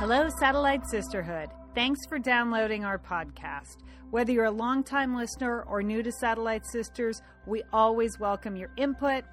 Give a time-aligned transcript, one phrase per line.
[0.00, 1.50] Hello, Satellite Sisterhood.
[1.74, 3.76] Thanks for downloading our podcast.
[4.10, 9.24] Whether you're a longtime listener or new to Satellite Sisters, we always welcome your input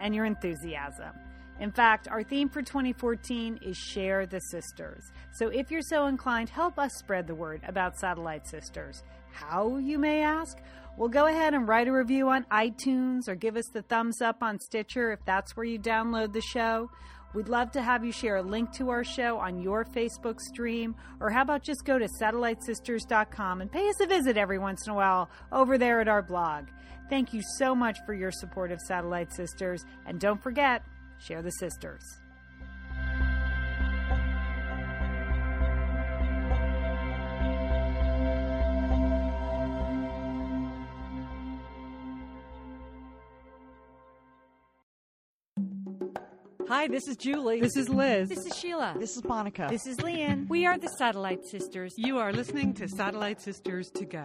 [0.00, 1.10] and your enthusiasm.
[1.58, 5.10] In fact, our theme for 2014 is Share the Sisters.
[5.32, 9.02] So if you're so inclined, help us spread the word about Satellite Sisters.
[9.32, 10.56] How, you may ask?
[10.96, 14.40] Well, go ahead and write a review on iTunes or give us the thumbs up
[14.40, 16.90] on Stitcher if that's where you download the show.
[17.34, 20.94] We'd love to have you share a link to our show on your Facebook stream,
[21.18, 24.92] or how about just go to satellitesisters.com and pay us a visit every once in
[24.92, 26.66] a while over there at our blog.
[27.08, 30.82] Thank you so much for your support of Satellite Sisters, and don't forget,
[31.18, 32.21] share the sisters.
[46.72, 47.60] Hi, this is Julie.
[47.60, 48.30] This is Liz.
[48.30, 48.94] This is Sheila.
[48.98, 49.66] This is Monica.
[49.68, 50.48] This is Lian.
[50.48, 51.92] We are the Satellite Sisters.
[51.98, 54.24] You are listening to Satellite Sisters to Go.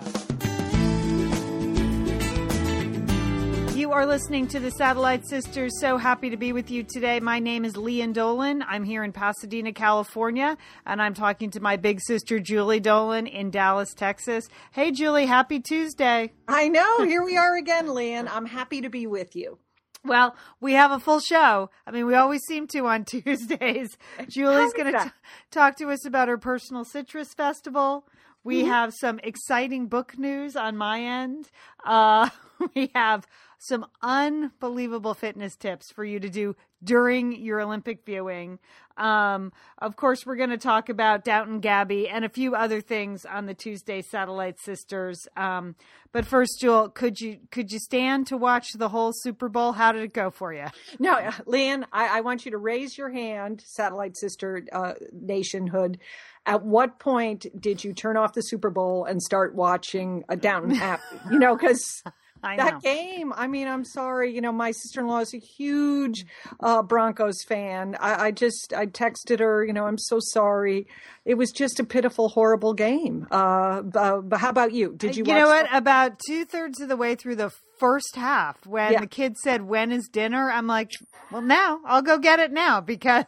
[3.75, 5.77] You are listening to the Satellite Sisters.
[5.81, 7.19] So happy to be with you today.
[7.19, 8.63] My name is Lian Dolan.
[8.65, 13.51] I'm here in Pasadena, California, and I'm talking to my big sister, Julie Dolan, in
[13.51, 14.47] Dallas, Texas.
[14.71, 16.31] Hey, Julie, happy Tuesday.
[16.47, 17.03] I know.
[17.03, 18.29] Here we are again, Lian.
[18.29, 19.59] I'm happy to be with you.
[20.07, 21.69] Well, we have a full show.
[21.85, 23.97] I mean, we always seem to on Tuesdays.
[24.29, 25.13] Julie's going to
[25.51, 28.05] talk to us about her personal citrus festival.
[28.43, 28.69] We mm-hmm.
[28.69, 31.49] have some exciting book news on my end.
[31.85, 32.29] Uh,
[32.75, 38.59] we have some unbelievable fitness tips for you to do during your Olympic viewing.
[38.97, 43.25] Um, of course, we're going to talk about Downton Gabby and a few other things
[43.25, 45.27] on the Tuesday Satellite Sisters.
[45.35, 45.75] Um,
[46.11, 49.71] but first, Jewel, could you could you stand to watch the whole Super Bowl?
[49.71, 50.65] How did it go for you?
[50.99, 55.99] No, Lian, I, I want you to raise your hand, Satellite Sister uh, Nationhood.
[56.45, 60.77] At what point did you turn off the Super Bowl and start watching a Downton
[60.77, 61.01] app?
[61.29, 62.01] You know, because
[62.41, 63.33] that game.
[63.33, 64.33] I mean, I'm sorry.
[64.33, 66.25] You know, my sister in law is a huge
[66.59, 67.95] uh, Broncos fan.
[67.99, 69.65] I, I, just I texted her.
[69.65, 70.87] You know, I'm so sorry.
[71.25, 73.27] It was just a pitiful, horrible game.
[73.31, 74.93] Uh, but how about you?
[74.95, 75.23] Did you?
[75.25, 75.67] You know what?
[75.71, 79.01] About two thirds of the way through the first half, when yeah.
[79.01, 80.91] the kid said, "When is dinner?" I'm like,
[81.31, 83.25] "Well, now I'll go get it now because."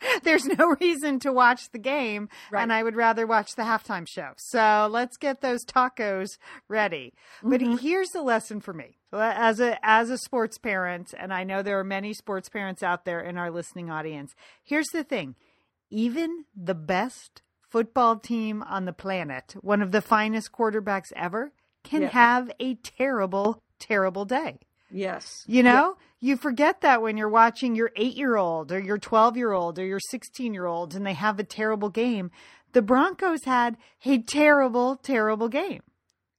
[0.22, 2.62] there's no reason to watch the game right.
[2.62, 4.32] and I would rather watch the halftime show.
[4.36, 6.38] So let's get those tacos
[6.68, 7.14] ready.
[7.42, 7.50] Mm-hmm.
[7.50, 8.98] But here's the lesson for me.
[9.12, 13.04] As a as a sports parent, and I know there are many sports parents out
[13.04, 14.34] there in our listening audience.
[14.62, 15.34] Here's the thing.
[15.90, 21.52] Even the best football team on the planet, one of the finest quarterbacks ever,
[21.84, 24.58] can have a terrible terrible day.
[24.90, 25.44] Yes.
[25.46, 25.96] You know.
[26.20, 29.78] You forget that when you're watching your eight year old or your 12 year old
[29.78, 32.30] or your 16 year old and they have a terrible game.
[32.72, 35.82] The Broncos had a terrible, terrible game.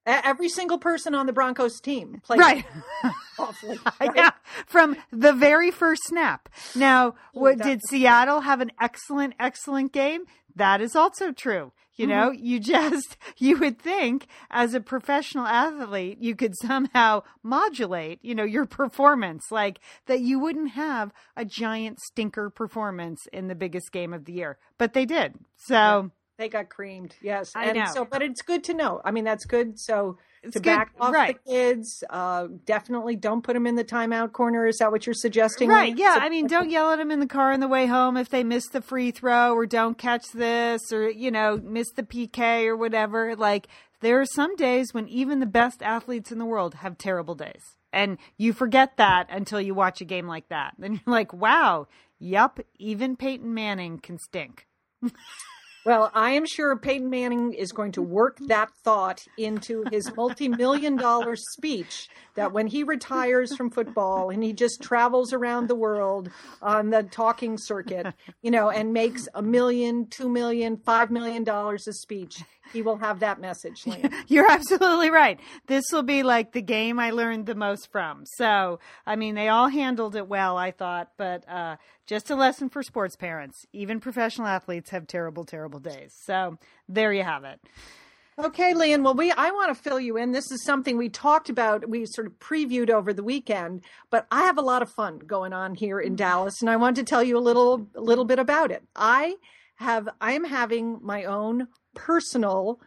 [0.06, 2.66] Every single person on the Broncos team played right.
[3.40, 3.80] awfully.
[4.00, 4.12] Right?
[4.16, 4.32] Yeah,
[4.66, 6.50] from the very first snap.
[6.76, 10.22] Now, what did Seattle have an excellent, excellent game?
[10.56, 11.72] That is also true.
[11.96, 12.12] You mm-hmm.
[12.12, 18.36] know, you just, you would think as a professional athlete, you could somehow modulate, you
[18.36, 23.92] know, your performance, like that you wouldn't have a giant stinker performance in the biggest
[23.92, 24.58] game of the year.
[24.78, 25.36] But they did.
[25.58, 26.12] So.
[26.40, 27.52] They got creamed, yes.
[27.54, 27.86] I and know.
[27.94, 29.02] So, but it's good to know.
[29.04, 29.78] I mean, that's good.
[29.78, 30.70] So it's to good.
[30.70, 31.38] back off right.
[31.44, 34.66] the kids, uh, definitely don't put them in the timeout corner.
[34.66, 35.68] Is that what you're suggesting?
[35.68, 35.98] Right.
[35.98, 36.18] Yeah.
[36.18, 38.46] I mean, don't yell at them in the car on the way home if they
[38.46, 42.78] miss the free throw or don't catch this or you know miss the PK or
[42.78, 43.36] whatever.
[43.36, 43.68] Like
[44.00, 47.76] there are some days when even the best athletes in the world have terrible days.
[47.92, 50.76] And you forget that until you watch a game like that.
[50.80, 54.68] Then you're like, wow, yup, even Peyton Manning can stink.
[55.90, 60.98] Well, I am sure Peyton Manning is going to work that thought into his multi-million
[60.98, 66.30] dollar speech that when he retires from football and he just travels around the world
[66.62, 68.14] on the talking circuit,
[68.44, 72.98] you know, and makes a million, two million, five million dollars a speech, he will
[72.98, 73.88] have that message.
[74.28, 75.40] You're absolutely right.
[75.66, 78.26] This will be like the game I learned the most from.
[78.26, 81.78] So, I mean, they all handled it well, I thought, but uh,
[82.10, 83.68] just a lesson for sports parents.
[83.72, 86.12] Even professional athletes have terrible, terrible days.
[86.24, 86.58] So,
[86.88, 87.60] there you have it.
[88.40, 89.04] Okay, Leanne.
[89.04, 90.32] Well, we I want to fill you in.
[90.32, 91.88] This is something we talked about.
[91.88, 95.54] We sort of previewed over the weekend, but I have a lot of fun going
[95.54, 98.72] on here in Dallas, and I want to tell you a little little bit about
[98.72, 98.84] it.
[98.96, 99.36] I
[99.76, 102.80] have I am having my own personal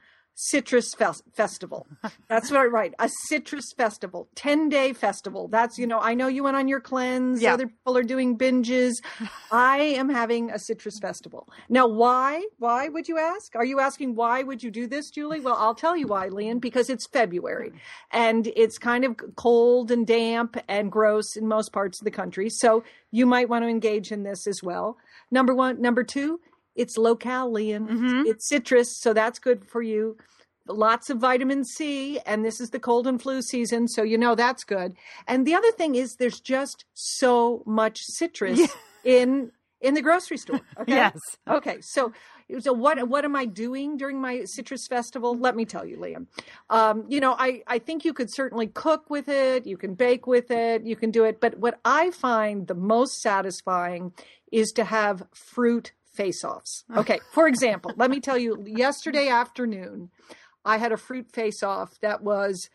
[0.42, 1.86] citrus fes- festival.
[2.28, 2.94] That's what I write.
[2.98, 5.48] A citrus festival, 10 day festival.
[5.48, 7.40] That's, you know, I know you went on your cleanse.
[7.40, 7.54] Yeah.
[7.54, 8.94] Other people are doing binges.
[9.52, 11.48] I am having a citrus festival.
[11.68, 12.44] Now, why?
[12.58, 13.54] Why would you ask?
[13.54, 15.40] Are you asking why would you do this, Julie?
[15.40, 17.78] Well, I'll tell you why, Lian, because it's February mm-hmm.
[18.10, 22.48] and it's kind of cold and damp and gross in most parts of the country.
[22.50, 24.96] So you might want to engage in this as well.
[25.30, 25.80] Number one.
[25.80, 26.40] Number two,
[26.74, 27.86] it's locale, Lian.
[27.88, 28.26] Mhm.
[28.26, 30.16] It's citrus, so that's good for you.
[30.68, 34.34] Lots of vitamin C, and this is the cold and flu season, so you know
[34.36, 34.94] that's good.
[35.26, 38.66] And the other thing is, there's just so much citrus Yeah.
[39.04, 40.60] in in the grocery store.
[40.78, 40.92] Okay?
[40.94, 41.18] Yes.
[41.48, 41.78] Okay.
[41.80, 42.12] So,
[42.60, 45.36] so what what am I doing during my citrus festival?
[45.36, 46.28] Let me tell you, Lian.
[46.70, 49.66] Um, you know, I I think you could certainly cook with it.
[49.66, 50.84] You can bake with it.
[50.86, 51.40] You can do it.
[51.40, 54.12] But what I find the most satisfying
[54.52, 56.84] is to have fruit face-offs.
[56.96, 57.20] Okay.
[57.32, 58.62] For example, let me tell you.
[58.66, 60.10] Yesterday afternoon,
[60.64, 62.68] I had a fruit face-off that was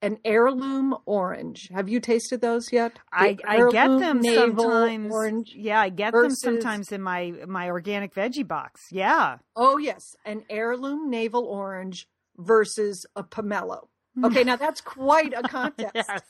[0.00, 1.68] an heirloom orange.
[1.72, 2.98] Have you tasted those yet?
[3.12, 5.12] I, I get them sometimes.
[5.12, 5.54] Orange.
[5.56, 8.86] Yeah, I get them sometimes in my my organic veggie box.
[8.90, 9.38] Yeah.
[9.54, 13.86] Oh yes, an heirloom navel orange versus a pomelo.
[14.24, 16.20] Okay, now that's quite a contest Yes.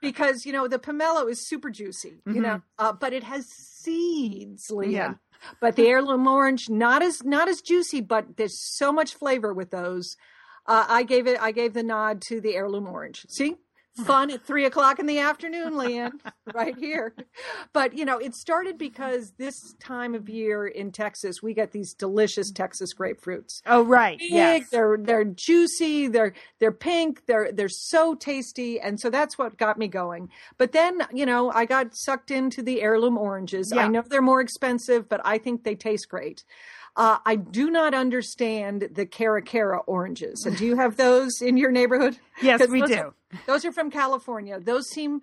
[0.00, 4.68] because you know the pomelo is super juicy, you know, uh, but it has seeds.
[4.70, 4.90] Mm-hmm.
[4.90, 5.14] Yeah.
[5.60, 9.70] But the heirloom orange not as not as juicy, but there's so much flavor with
[9.70, 10.16] those.
[10.66, 11.40] Uh, I gave it.
[11.40, 13.26] I gave the nod to the heirloom orange.
[13.28, 13.56] See,
[14.04, 16.12] fun at three o'clock in the afternoon, Lian,
[16.54, 17.14] right here.
[17.72, 21.94] But you know, it started because this time of year in Texas, we get these
[21.94, 23.60] delicious Texas grapefruits.
[23.66, 24.18] Oh right.
[24.18, 24.70] Big, Yes.
[24.70, 29.78] they're they're juicy, they're they're pink, they're they're so tasty, and so that's what got
[29.78, 30.28] me going.
[30.58, 33.72] But then, you know, I got sucked into the heirloom oranges.
[33.74, 33.84] Yeah.
[33.84, 36.44] I know they're more expensive, but I think they taste great.
[37.00, 40.44] Uh, I do not understand the Cara Cara oranges.
[40.44, 42.18] And do you have those in your neighborhood?
[42.42, 42.96] Yes, we those do.
[42.96, 43.14] Are,
[43.46, 44.58] those are from California.
[44.60, 45.20] Those seem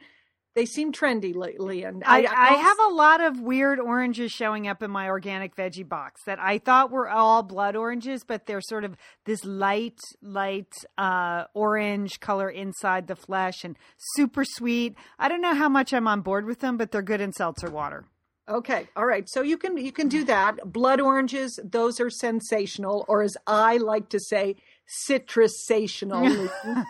[0.55, 1.83] they seem trendy lately.
[1.83, 5.55] And I, I also- have a lot of weird oranges showing up in my organic
[5.55, 9.99] veggie box that I thought were all blood oranges, but they're sort of this light,
[10.23, 13.77] light uh, orange color inside the flesh and
[14.15, 14.95] super sweet.
[15.19, 17.69] I don't know how much I'm on board with them, but they're good in seltzer
[17.69, 18.05] water.
[18.49, 19.27] Okay, all right.
[19.27, 20.71] So you can you can do that.
[20.71, 24.55] Blood oranges, those are sensational, or as I like to say,
[24.87, 26.49] citrusational.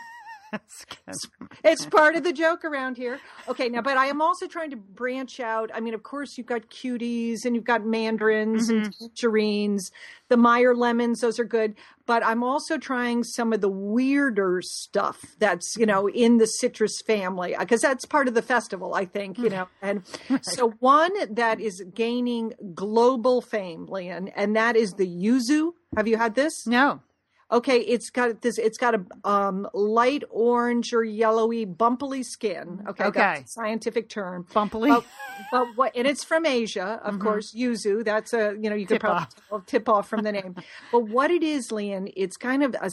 [1.64, 3.20] It's part of the joke around here.
[3.48, 5.72] Okay, now, but I am also trying to branch out.
[5.74, 9.92] I mean, of course, you've got cuties and you've got mandarins and tangerines,
[10.30, 11.76] the Meyer lemons; those are good.
[12.06, 17.02] But I'm also trying some of the weirder stuff that's you know in the citrus
[17.06, 19.38] family because that's part of the festival, I think.
[19.38, 20.04] You know, and
[20.42, 25.72] so one that is gaining global fame, Lian, and that is the yuzu.
[25.96, 26.68] Have you had this?
[26.68, 27.02] No.
[27.50, 28.58] Okay, it's got this.
[28.58, 32.84] It's got a um, light orange or yellowy, bumpily skin.
[32.90, 33.20] Okay, Okay.
[33.20, 34.46] that's a scientific term.
[34.54, 34.90] Bumpily.
[34.90, 35.06] But,
[35.52, 35.96] but what?
[35.96, 37.54] And it's from Asia, of course.
[37.56, 38.04] Yuzu.
[38.04, 39.66] That's a you know you could Tip probably off.
[39.66, 40.56] tip off from the name.
[40.92, 42.90] but what it is, Lian, it's kind of a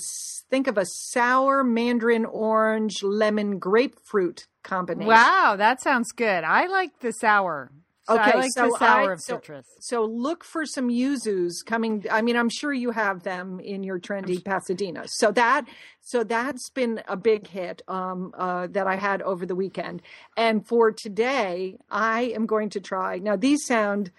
[0.50, 5.08] think of a sour mandarin orange lemon grapefruit combination.
[5.08, 6.44] Wow, that sounds good.
[6.44, 7.72] I like the sour.
[8.06, 9.66] So I Okay, like so the sour I- of so- citrus.
[9.80, 12.04] So look for some yuzus coming.
[12.10, 15.04] I mean, I'm sure you have them in your trendy Pasadena.
[15.06, 15.66] So that
[16.00, 20.02] so that's been a big hit um, uh, that I had over the weekend.
[20.36, 23.18] And for today, I am going to try.
[23.18, 24.10] Now these sound.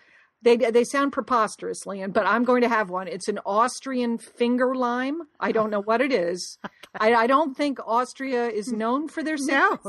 [0.41, 3.07] They, they sound preposterous, Lian, but I'm going to have one.
[3.07, 5.21] It's an Austrian finger lime.
[5.39, 6.59] I don't know what it is.
[6.99, 9.79] I, I don't think Austria is known for their No.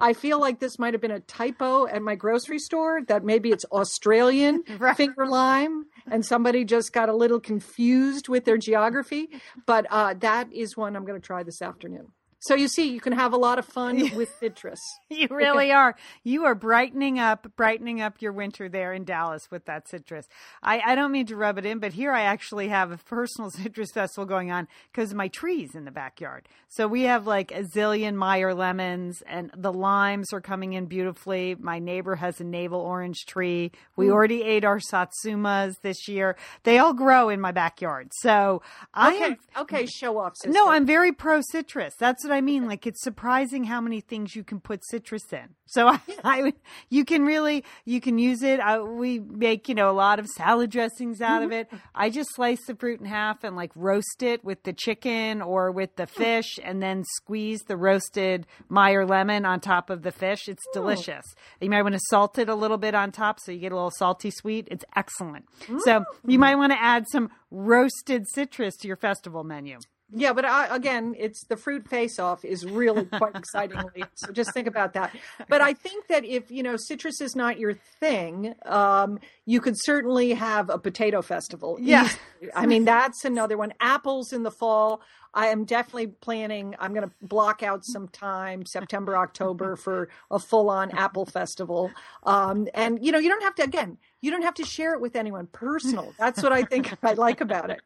[0.00, 3.50] I feel like this might have been a typo at my grocery store that maybe
[3.50, 4.96] it's Australian Right.
[4.96, 9.28] finger lime and somebody just got a little confused with their geography.
[9.64, 12.08] But uh, that is one I'm going to try this afternoon.
[12.40, 14.80] So you see, you can have a lot of fun with citrus.
[15.10, 15.96] You really are.
[16.22, 20.26] You are brightening up, brightening up your winter there in Dallas with that citrus.
[20.62, 23.50] I, I don't mean to rub it in, but here I actually have a personal
[23.50, 26.48] citrus festival going on because my trees in the backyard.
[26.68, 31.56] So we have like a zillion Meyer lemons, and the limes are coming in beautifully.
[31.58, 33.72] My neighbor has a navel orange tree.
[33.96, 34.12] We mm.
[34.12, 36.36] already ate our satsumas this year.
[36.62, 38.12] They all grow in my backyard.
[38.12, 38.62] So
[38.94, 40.36] I Okay, am okay, show off.
[40.36, 40.52] Sister.
[40.52, 41.94] no, I'm very pro citrus.
[41.98, 42.66] That's what I mean.
[42.66, 45.48] Like it's surprising how many things you can put citrus in.
[45.66, 46.52] So I, I
[46.88, 48.60] you can really you can use it.
[48.60, 51.68] I, we make you know a lot of salad dressings out of it.
[51.94, 55.70] I just slice the fruit in half and like roast it with the chicken or
[55.70, 60.48] with the fish, and then squeeze the roasted Meyer lemon on top of the fish.
[60.48, 61.24] It's delicious.
[61.60, 63.76] You might want to salt it a little bit on top so you get a
[63.76, 64.68] little salty sweet.
[64.70, 65.46] It's excellent.
[65.84, 69.78] So you might want to add some roasted citrus to your festival menu.
[70.12, 73.78] Yeah, but I, again, it's the fruit face off is really quite exciting.
[74.14, 75.14] So just think about that.
[75.48, 79.74] But I think that if you know citrus is not your thing, um, you could
[79.78, 81.78] certainly have a potato festival.
[81.80, 82.08] Yeah.
[82.54, 83.72] I mean that's another one.
[83.80, 85.00] Apples in the fall.
[85.32, 86.74] I am definitely planning.
[86.78, 91.90] I'm going to block out some time, September, October, for a full-on apple festival.
[92.24, 93.62] Um, and you know, you don't have to.
[93.62, 95.46] Again, you don't have to share it with anyone.
[95.46, 96.12] Personal.
[96.18, 97.80] That's what I think I like about it.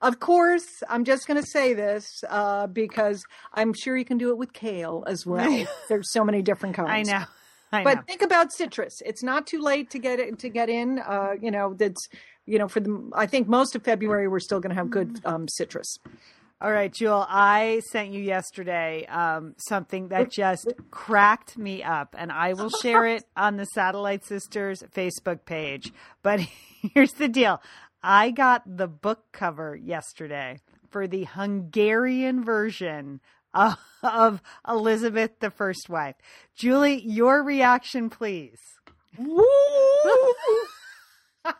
[0.00, 4.30] Of course, I'm just going to say this uh, because I'm sure you can do
[4.30, 5.66] it with kale as well.
[5.88, 7.08] There's so many different kinds.
[7.08, 7.24] I know.
[7.72, 8.02] I But know.
[8.06, 9.00] think about citrus.
[9.06, 10.98] It's not too late to get it to get in.
[10.98, 12.08] Uh, you know, that's
[12.46, 13.10] you know for the.
[13.14, 15.98] I think most of February we're still going to have good um, citrus.
[16.62, 22.30] All right, Jewel, I sent you yesterday um, something that just cracked me up, and
[22.30, 25.90] I will share it on the Satellite Sisters Facebook page.
[26.22, 26.40] But
[26.94, 27.62] here's the deal
[28.02, 30.58] I got the book cover yesterday
[30.90, 33.20] for the Hungarian version
[33.54, 36.16] of, of Elizabeth the First Wife.
[36.54, 38.60] Julie, your reaction, please.
[39.16, 39.42] Woo!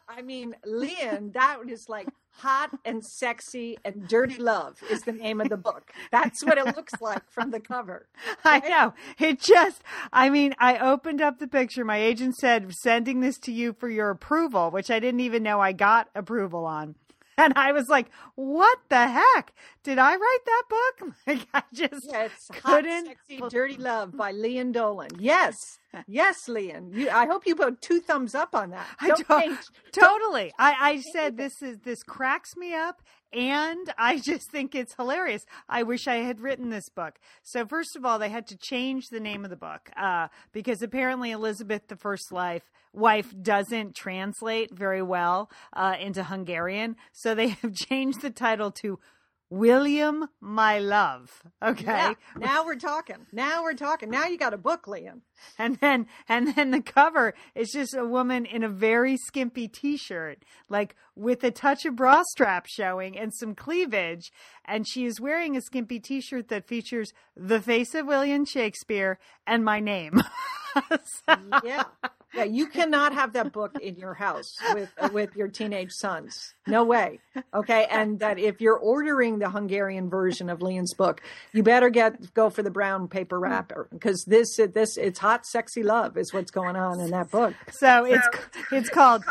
[0.07, 2.09] I mean, Lian, that is like
[2.41, 5.93] hot and sexy and dirty love is the name of the book.
[6.11, 8.07] That's what it looks like from the cover.
[8.45, 8.95] I know.
[9.19, 9.83] It just,
[10.13, 11.85] I mean, I opened up the picture.
[11.85, 15.61] My agent said, sending this to you for your approval, which I didn't even know
[15.61, 16.95] I got approval on.
[17.41, 19.55] And I was like, what the heck?
[19.83, 21.15] Did I write that book?
[21.27, 23.07] Like, I just Yeah, couldn't.
[23.07, 25.11] sexy, dirty love by Lian Dolan.
[25.19, 26.93] Yes, yes, Lian.
[26.93, 28.87] You, I hope you put two thumbs up on that.
[29.01, 29.59] I Don't don't-
[29.93, 30.53] Totally.
[30.59, 33.01] I, I said this is this cracks me up
[33.33, 35.45] and I just think it's hilarious.
[35.69, 37.19] I wish I had written this book.
[37.43, 40.83] So first of all, they had to change the name of the book uh, because
[40.83, 46.97] apparently Elizabeth the First Life wife doesn't translate very well uh, into Hungarian.
[47.13, 48.99] So they have changed the title to
[49.51, 51.43] William My Love.
[51.63, 51.85] Okay.
[51.85, 53.27] Yeah, now we're talking.
[53.33, 54.09] Now we're talking.
[54.09, 55.23] Now you got a book, Lian.
[55.59, 60.45] And then and then the cover is just a woman in a very skimpy t-shirt,
[60.69, 64.31] like with a touch of bra strap showing and some cleavage,
[64.65, 69.65] and she is wearing a skimpy t-shirt that features the face of William Shakespeare and
[69.65, 70.23] my name.
[71.65, 71.83] Yeah,
[72.35, 72.45] yeah.
[72.45, 76.55] You cannot have that book in your house with with your teenage sons.
[76.67, 77.21] No way.
[77.55, 81.23] Okay, and that if you're ordering the Hungarian version of Lian's book,
[81.53, 85.83] you better get go for the brown paper wrapper because this this it's hot, sexy
[85.83, 87.55] love is what's going on in that book.
[87.71, 88.29] so it's
[88.73, 89.25] it's called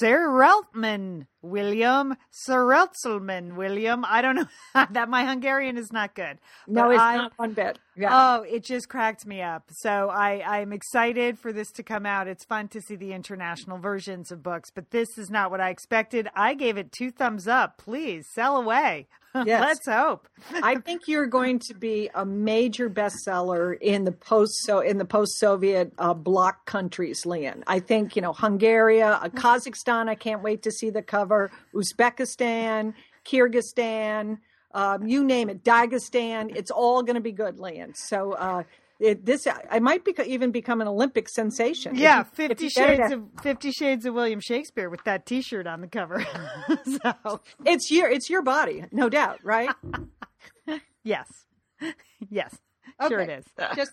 [0.00, 4.04] Sereltman William Sereltselman William.
[4.06, 4.46] I don't know
[4.90, 6.38] that my Hungarian is not good.
[6.66, 7.78] No, it's I- not one bit.
[7.94, 8.38] Yeah.
[8.38, 9.64] Oh, it just cracked me up.
[9.70, 12.26] So I, I'm excited for this to come out.
[12.26, 15.68] It's fun to see the international versions of books, but this is not what I
[15.68, 16.28] expected.
[16.34, 17.76] I gave it two thumbs up.
[17.76, 19.08] Please sell away.
[19.46, 19.60] Yes.
[19.62, 20.28] Let's hope.
[20.62, 25.06] I think you're going to be a major bestseller in the post so in the
[25.06, 27.62] post Soviet uh, bloc countries, Lian.
[27.66, 30.08] I think you know Hungary, uh, Kazakhstan.
[30.08, 31.50] I can't wait to see the cover.
[31.74, 32.92] Uzbekistan,
[33.24, 34.38] Kyrgyzstan,
[34.74, 36.54] um, you name it, Dagestan.
[36.54, 37.94] It's all going to be good, Lian.
[37.96, 38.32] So.
[38.32, 38.64] Uh,
[39.02, 41.94] it, this I might beco- even become an Olympic sensation.
[41.96, 45.26] Yeah, you- Fifty you get it Shades of Fifty Shades of William Shakespeare with that
[45.26, 46.24] T-shirt on the cover.
[46.84, 49.70] so It's your it's your body, no doubt, right?
[51.04, 51.26] yes,
[52.30, 52.56] yes,
[53.08, 53.44] sure it is.
[53.76, 53.92] Just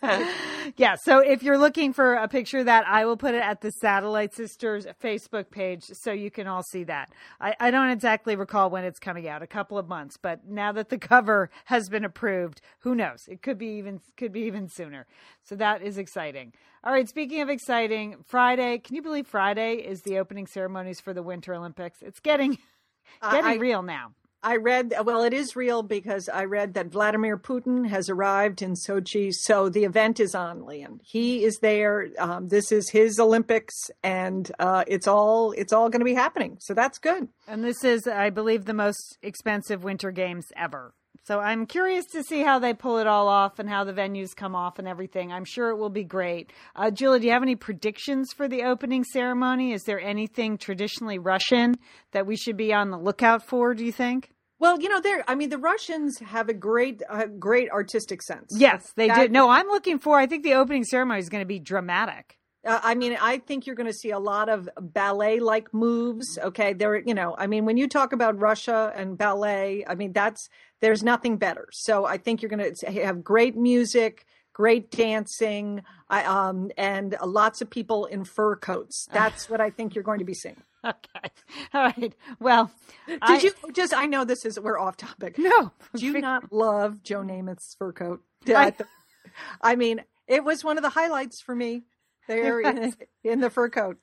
[0.77, 3.61] yeah, so if you're looking for a picture of that, I will put it at
[3.61, 7.11] the Satellite Sisters Facebook page so you can all see that.
[7.39, 10.71] I, I don't exactly recall when it's coming out, a couple of months, but now
[10.73, 13.27] that the cover has been approved, who knows?
[13.27, 15.05] It could be even could be even sooner.
[15.43, 16.53] So that is exciting.
[16.83, 21.13] All right, speaking of exciting, Friday, can you believe Friday is the opening ceremonies for
[21.13, 22.01] the Winter Olympics?
[22.01, 22.57] It's getting
[23.21, 24.13] uh, getting I- real now.
[24.41, 28.73] I read, well, it is real because I read that Vladimir Putin has arrived in
[28.73, 29.33] Sochi.
[29.33, 30.99] So the event is on, Lian.
[31.03, 32.07] He is there.
[32.17, 36.57] Um, this is his Olympics and uh, it's all, it's all going to be happening.
[36.61, 37.27] So that's good.
[37.47, 40.93] And this is, I believe, the most expensive winter games ever.
[41.29, 44.35] So I'm curious to see how they pull it all off and how the venues
[44.35, 45.31] come off and everything.
[45.31, 46.51] I'm sure it will be great.
[46.75, 49.71] Uh, Julie, do you have any predictions for the opening ceremony?
[49.71, 51.75] Is there anything traditionally Russian
[52.13, 54.31] that we should be on the lookout for, do you think?
[54.57, 58.51] Well, you know, there, I mean, the Russians have a great, uh, great artistic sense.
[58.57, 59.31] Yes, they That- did.
[59.31, 62.38] No, I'm looking for, I think the opening ceremony is going to be dramatic.
[62.65, 66.37] Uh, I mean, I think you're going to see a lot of ballet like moves.
[66.37, 66.73] Okay.
[66.73, 70.49] There, you know, I mean, when you talk about Russia and ballet, I mean, that's,
[70.81, 71.67] there's nothing better.
[71.71, 77.61] So I think you're going to have great music, great dancing, I, um, and lots
[77.61, 79.07] of people in fur coats.
[79.13, 80.57] That's what I think you're going to be seeing.
[80.85, 81.29] Okay.
[81.73, 82.13] All right.
[82.39, 82.71] Well,
[83.05, 83.93] Did I- you just?
[83.93, 85.37] I know this is we're off topic.
[85.37, 85.73] No.
[85.93, 88.21] Do you not love Joe Namath's fur coat?
[88.47, 88.73] I-
[89.61, 91.83] I mean, it was one of the highlights for me.
[92.29, 92.93] There in,
[93.23, 93.97] in the fur coat.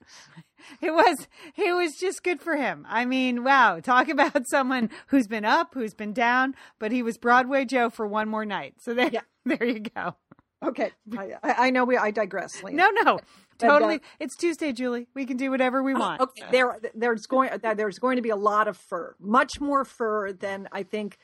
[0.80, 2.84] It was it was just good for him.
[2.88, 7.18] I mean, wow, talk about someone who's been up, who's been down, but he was
[7.18, 8.74] Broadway Joe for one more night.
[8.80, 9.20] So there, Yeah.
[9.44, 10.16] there you go.
[10.64, 11.96] Okay, I, I know we.
[11.98, 12.62] I digress.
[12.62, 12.76] Lian.
[12.76, 13.20] No, no,
[13.58, 14.00] But, uh, totally.
[14.18, 15.06] it's Tuesday, Julie.
[15.14, 16.20] We can do whatever we want.
[16.22, 20.32] Okay, there there's going there's going to be a lot of fur, much more fur
[20.32, 21.18] than I think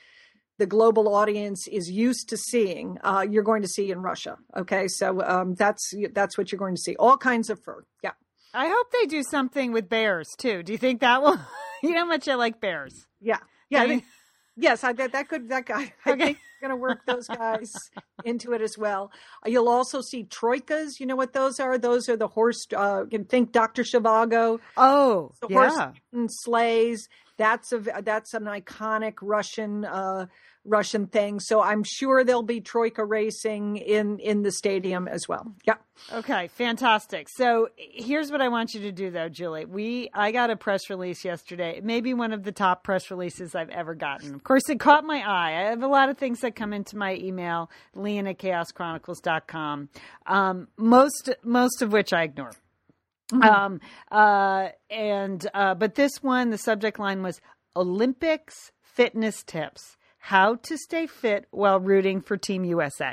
[0.58, 2.98] the global audience is used to seeing.
[3.02, 4.36] Uh, you're going to see in Russia.
[4.56, 6.94] Okay, so um, that's that's what you're going to see.
[6.96, 7.84] All kinds of fur.
[8.02, 8.12] Yeah.
[8.54, 10.62] I hope they do something with bears too.
[10.62, 11.38] Do you think that will?
[11.82, 13.06] you know how much I like bears.
[13.20, 13.38] Yeah,
[13.70, 13.82] yeah.
[13.82, 14.02] I mean-
[14.56, 15.92] yes, I that, that could that guy.
[16.06, 16.24] I Okay.
[16.24, 17.90] think going to work those guys
[18.24, 19.10] into it as well.
[19.44, 21.00] Uh, You'll also see troikas.
[21.00, 21.76] You know what those are?
[21.76, 22.66] Those are the horse.
[22.74, 24.60] Uh, you can think Doctor Zhivago.
[24.76, 25.68] Oh, the yeah.
[25.70, 27.08] horse and sleighs.
[27.38, 30.26] That's a that's an iconic Russian uh,
[30.64, 31.40] Russian thing.
[31.40, 35.52] So I'm sure there'll be troika racing in in the stadium as well.
[35.64, 35.74] Yeah.
[36.12, 37.28] Okay, fantastic.
[37.28, 39.64] So here's what I want you to do though, Julie.
[39.64, 41.80] We I got a press release yesterday.
[41.82, 44.34] Maybe one of the top press releases I've ever gotten.
[44.34, 45.66] Of course, it caught my eye.
[45.66, 49.88] I have a lot of things that come into my email, lian at chaoschronicles.com.
[50.26, 52.52] Um, most most of which I ignore.
[53.40, 57.40] Um, uh, and uh, but this one, the subject line was
[57.74, 59.96] Olympics fitness tips.
[60.24, 63.12] How to stay fit while rooting for Team USA.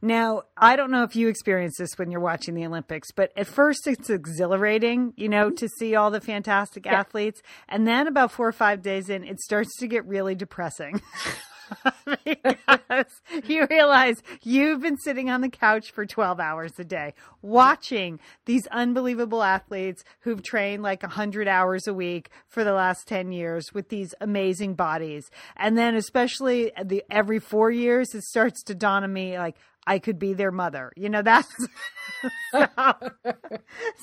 [0.00, 3.48] Now, I don't know if you experience this when you're watching the Olympics, but at
[3.48, 7.42] first it's exhilarating, you know, to see all the fantastic athletes.
[7.68, 11.02] And then about four or five days in, it starts to get really depressing.
[12.24, 13.06] because
[13.46, 18.66] you realize you've been sitting on the couch for 12 hours a day watching these
[18.68, 23.88] unbelievable athletes who've trained like 100 hours a week for the last 10 years with
[23.88, 25.30] these amazing bodies.
[25.56, 29.56] And then especially the every 4 years it starts to dawn on me like
[29.86, 30.92] I could be their mother.
[30.96, 31.48] You know, that's
[32.52, 32.66] so,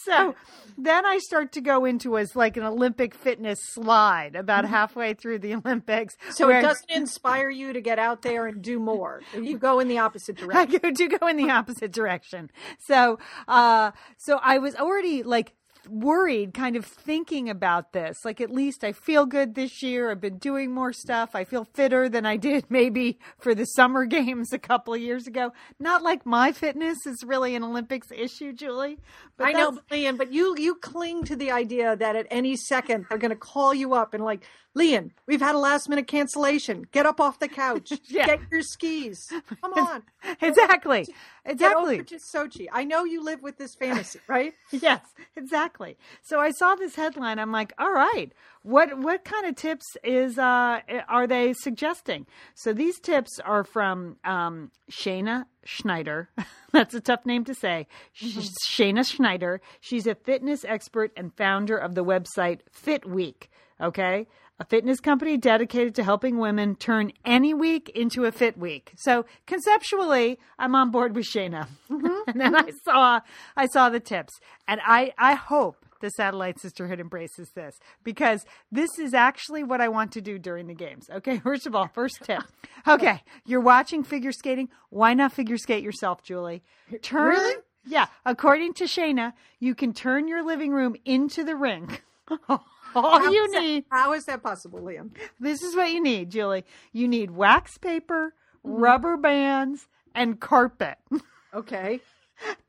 [0.04, 0.36] so
[0.78, 5.40] then I start to go into as like an Olympic fitness slide about halfway through
[5.40, 6.16] the Olympics.
[6.32, 9.22] So where- it doesn't inspire you to get out there and do more.
[9.34, 10.80] You go in the opposite direction.
[10.82, 12.52] go do go in the opposite direction.
[12.80, 15.54] So, uh, so I was already like
[15.90, 18.18] worried, kind of thinking about this.
[18.24, 20.12] Like, at least I feel good this year.
[20.12, 21.32] I've been doing more stuff.
[21.34, 25.28] I feel fitter than I did maybe for the summer games a couple of years
[25.28, 25.54] ago.
[25.80, 29.00] Not like my fitness is really an Olympics issue, Julie.
[29.38, 33.06] But I know, Lian, but you you cling to the idea that at any second
[33.10, 36.86] they're going to call you up and like, Lian, we've had a last minute cancellation.
[36.92, 37.92] Get up off the couch.
[38.06, 38.26] Yeah.
[38.26, 39.18] Get your skis.
[39.62, 40.04] Come on.
[40.42, 41.04] Exactly.
[41.06, 41.96] Get Exactly.
[41.96, 42.68] over to Sochi.
[42.72, 44.54] I know you live with this fantasy, right?
[44.72, 45.02] yes,
[45.36, 45.98] exactly.
[46.22, 47.40] So I saw this headline.
[47.40, 48.32] I'm like, all right,
[48.62, 50.80] what what kind of tips is uh,
[51.10, 52.28] are they suggesting?
[52.54, 56.30] So these tips are from um, Shayna Schneider.
[56.72, 57.88] That's a tough name to say.
[58.14, 58.38] Sh-
[58.70, 59.60] Shayna Schneider.
[59.80, 63.50] She's a fitness expert and founder of the website Fit Week.
[63.82, 64.28] Okay.
[64.60, 68.94] A fitness company dedicated to helping women turn any week into a fit week.
[68.96, 71.68] So conceptually, I'm on board with Shayna.
[71.90, 72.08] Mm-hmm.
[72.28, 73.22] and then I saw
[73.58, 74.34] I saw the tips.
[74.68, 79.88] And I, I hope the Satellite Sisterhood embraces this because this is actually what I
[79.88, 81.10] want to do during the games.
[81.10, 82.44] Okay, first of all, first tip.
[82.88, 84.70] Okay, you're watching figure skating.
[84.90, 86.62] Why not figure skate yourself, Julie?
[87.02, 87.56] Turn Really?
[87.84, 92.04] Yeah, according to Shayna, you can turn your living room into the rink.
[92.96, 95.12] All How you is that- need how is that possible, Lian?
[95.40, 96.66] this is what you need, Julie.
[96.92, 98.34] You need wax paper,
[98.66, 98.82] mm-hmm.
[98.82, 100.98] rubber bands, and carpet.
[101.54, 102.00] Okay.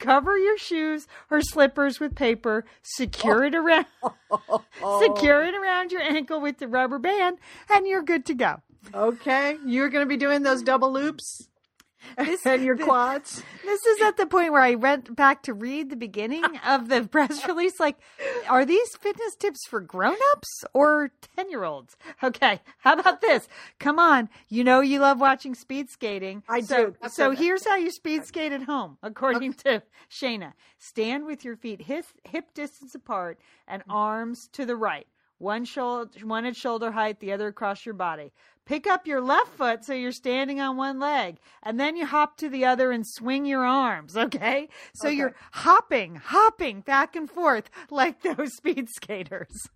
[0.01, 2.65] Cover your shoes or slippers with paper.
[2.83, 3.87] Secure it around
[5.01, 7.39] secure it around your ankle with the rubber band,
[7.71, 8.61] and you're good to go.
[8.93, 9.57] Okay.
[9.65, 11.49] You're going to be doing those double loops
[12.17, 13.43] This, and your quads.
[13.65, 17.03] this is at the point where I went back to read the beginning of the
[17.11, 17.81] press release.
[17.81, 17.97] Like,
[18.49, 21.97] are these fitness tips for grown-ups or 10-year-olds?
[22.23, 23.49] Okay, how about this?
[23.79, 24.29] Come on.
[24.49, 26.43] You know you love watching speed skating.
[26.49, 27.09] I so, do.
[27.09, 30.53] So here's how you speed skate at home, according to Shayna.
[30.79, 33.93] Stand with your feet hip, hip distance apart and mm-hmm.
[33.93, 35.07] arms to the right.
[35.39, 38.33] One shoulder, one at shoulder height, the other across your body.
[38.65, 42.37] Pick up your left foot so you're standing on one leg, and then you hop
[42.39, 44.17] to the other and swing your arms.
[44.17, 45.17] Okay, so Okay.
[45.17, 49.69] you're hopping, hopping back and forth like those speed skaters.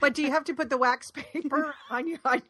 [0.00, 2.42] But do you have to put the wax paper on your on,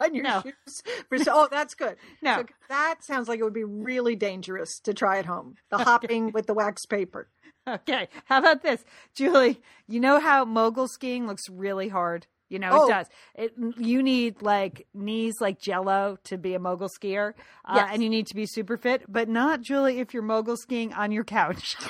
[0.00, 0.42] on your No.
[0.42, 0.82] shoes.
[1.08, 1.96] For, oh, that's good.
[2.22, 2.36] No.
[2.36, 5.54] So that sounds like it would be really dangerous to try at home.
[5.70, 7.28] The hopping with the wax paper.
[7.68, 8.08] Okay.
[8.26, 9.60] How about this, Julie?
[9.88, 12.26] You know how mogul skiing looks really hard.
[12.52, 12.86] You know Oh.
[12.86, 13.06] it does.
[13.34, 17.32] It you need like knees like Jello to be a mogul skier,
[17.64, 17.90] uh, Yes.
[17.94, 19.02] and you need to be super fit.
[19.08, 21.76] But not Julie if you're mogul skiing on your couch.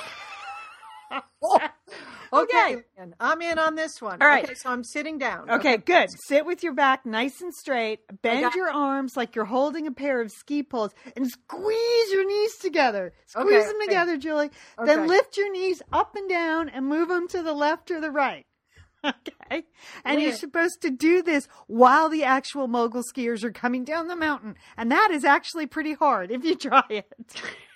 [2.35, 4.23] Okay, Lynn, I'm in on this one.
[4.23, 4.43] All right.
[4.45, 5.51] Okay, so I'm sitting down.
[5.51, 6.09] Okay, good.
[6.29, 8.01] Sit with your back nice and straight.
[8.23, 12.27] Bend got- your arms like you're holding a pair of ski poles and squeeze your
[12.27, 13.13] knees together.
[13.27, 13.85] Squeeze Okay, them okay.
[13.85, 14.51] together, Julie.
[14.83, 18.11] Then lift your knees up and down and move them to the left or the
[18.11, 18.47] right.
[19.53, 19.65] Okay.
[20.05, 24.17] And you're supposed to do this while the actual mogul skiers are coming down the
[24.17, 24.55] mountain.
[24.79, 27.13] And that is actually pretty hard if you try it.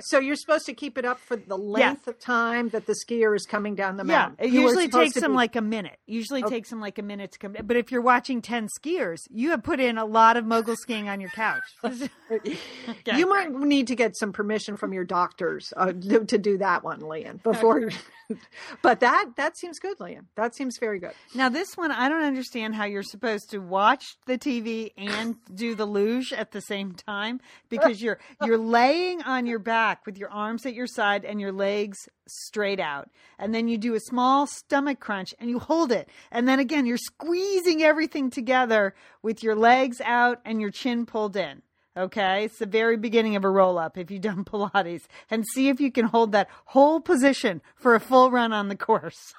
[0.00, 3.34] So you're supposed to keep it up for the length of time that the skier
[3.36, 4.36] is coming down the mountain.
[4.40, 5.98] Yeah, it You usually takes them be- like a minute.
[6.06, 6.56] Usually Okay.
[6.56, 7.54] takes them like a minute to come.
[7.62, 11.08] But if you're watching ten skiers, you have put in a lot of mogul skiing
[11.08, 11.62] on your couch.
[12.30, 13.18] Okay.
[13.18, 16.82] You might need to get some permission from your doctors uh, to, to do that
[16.82, 17.90] one, Lian, before
[18.82, 20.26] but that that seems good, Lian.
[20.34, 21.12] That seems very good.
[21.34, 25.74] Now this one, I don't understand how you're supposed to watch the TV and do
[25.74, 30.30] the luge at the same time because you're you're laying on your back with your
[30.30, 34.46] arms at your side and your legs straight out, and then you do a small
[34.46, 39.54] stomach crunch and you hold it, and then again you're squeezing everything together with your
[39.54, 41.62] legs out and your chin pulled in.
[41.96, 45.68] Okay, it's the very beginning of a roll up if you've done Pilates, and see
[45.68, 49.34] if you can hold that whole position for a full run on the course.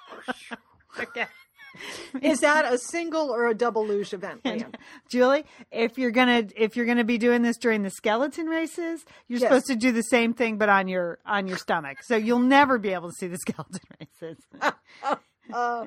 [0.99, 1.27] okay.
[2.21, 4.45] Is that a single or a double luge event?
[5.09, 9.39] Julie, if you're gonna if you're gonna be doing this during the skeleton races, you're
[9.39, 9.49] Yes.
[9.49, 11.97] supposed to do the same thing but on your on your stomach.
[12.03, 14.37] So you'll never be able to see the skeleton races.
[14.61, 15.15] Uh,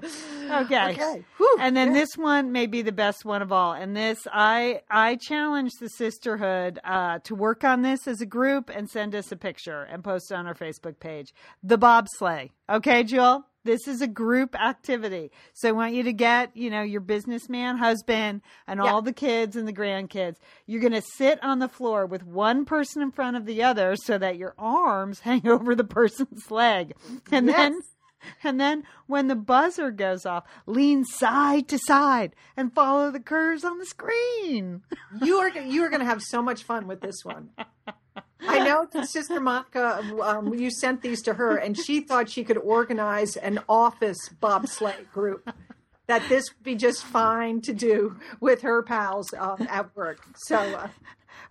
[0.51, 0.93] Okay.
[0.93, 1.25] okay.
[1.37, 1.57] Whew.
[1.59, 3.73] And then this one may be the best one of all.
[3.73, 8.71] And this I I challenge the sisterhood uh, to work on this as a group
[8.73, 11.35] and send us a picture and post it on our Facebook page.
[11.65, 12.51] The bobsleigh.
[12.71, 13.47] Okay, Jewel?
[13.69, 15.31] This is a group activity.
[15.53, 18.91] So I want you to get, you know, your businessman husband and Yeah.
[18.91, 20.37] all the kids and the grandkids.
[20.67, 23.95] You're going to sit on the floor with one person in front of the other
[23.95, 26.95] so that your arms hang over the person's leg.
[27.31, 27.83] And then Yes.
[28.43, 33.65] And then when the buzzer goes off, lean side to side and follow the curves
[33.65, 34.83] on the screen.
[35.23, 37.51] you are you are going to have so much fun with this one.
[38.41, 42.57] I know Sister Monica, um, you sent these to her, and she thought she could
[42.57, 45.53] organize an office bobsleigh group.
[46.07, 50.21] That this would be just fine to do with her pals um, at work.
[50.37, 50.89] So, uh,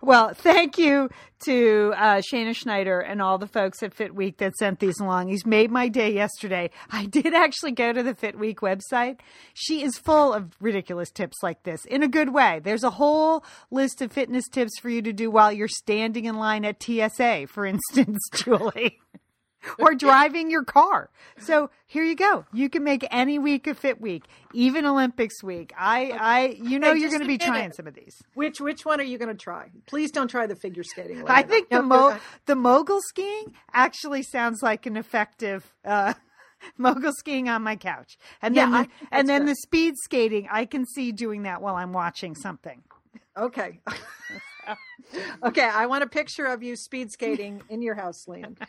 [0.00, 1.08] Well, thank you
[1.44, 5.28] to uh, Shayna Schneider and all the folks at Fit Week that sent these along.
[5.28, 6.70] He's made my day yesterday.
[6.90, 9.20] I did actually go to the Fit Week website.
[9.54, 12.60] She is full of ridiculous tips like this in a good way.
[12.62, 16.36] There's a whole list of fitness tips for you to do while you're standing in
[16.36, 18.98] line at TSA, for instance, Julie.
[19.78, 21.10] or driving your car.
[21.38, 22.44] So here you go.
[22.52, 25.72] You can make any week a fit week, even Olympics week.
[25.78, 28.22] I, I, you know, Hey, you're going to be trying some of these.
[28.34, 29.70] which which one are you going to try?
[29.86, 31.22] Please don't try the figure skating.
[31.28, 36.14] I think the mo- the mogul skiing actually sounds like an effective uh,
[36.78, 40.48] mogul skiing on my couch, and Yeah, then the, and then the speed skating.
[40.50, 42.82] I can see doing that while I'm watching something.
[43.36, 43.80] Okay.
[45.44, 48.56] okay, I want a picture of you speed skating in your house, Lian.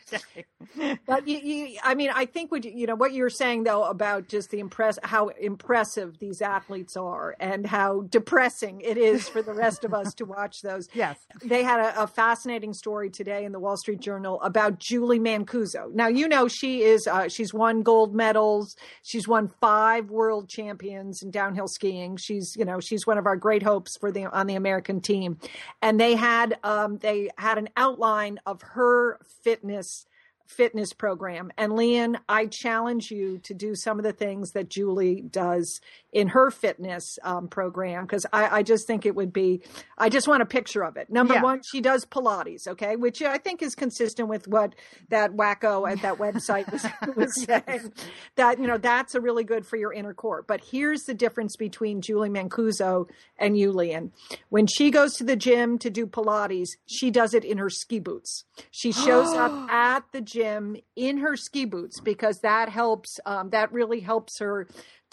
[1.06, 3.64] But you, you, I mean, I think what you, you know what you were saying
[3.64, 9.28] though about just the impress how impressive these athletes are and how depressing it is
[9.28, 10.88] for the rest of us to watch those.
[11.00, 11.18] Yes.
[11.42, 15.94] They had a, a fascinating story today in the Wall Street Journal about Julie Mancuso.
[15.94, 18.76] Now you know she is uh, she's won gold medals.
[19.02, 22.18] She's won five world champions in downhill skiing.
[22.18, 25.38] She's you know she's one of our great hopes for the on the American team.
[25.82, 30.06] And they had um, they had an outline of her fitness
[30.50, 31.52] fitness program.
[31.58, 35.80] And Lian, I challenge you to do some of the things that Julie does
[36.12, 39.62] in her fitness um, program because I, I just think it would be.
[39.96, 41.12] I just want a picture of it.
[41.12, 41.44] Number Yeah.
[41.44, 44.74] one, she does Pilates, okay, which I think is consistent with what
[45.10, 46.84] that wacko at that website was,
[47.16, 47.94] was saying.
[48.36, 50.44] That you know that's a really good for your inner core.
[50.48, 53.08] But here's the difference between Julie Mancuso
[53.38, 54.12] and you, Lian.
[54.50, 58.00] When she goes to the gym to do Pilates, she does it in her ski
[58.00, 58.46] boots.
[58.72, 63.20] She shows up at the gym in her ski boots because that helps.
[63.26, 64.68] Um, that really helps her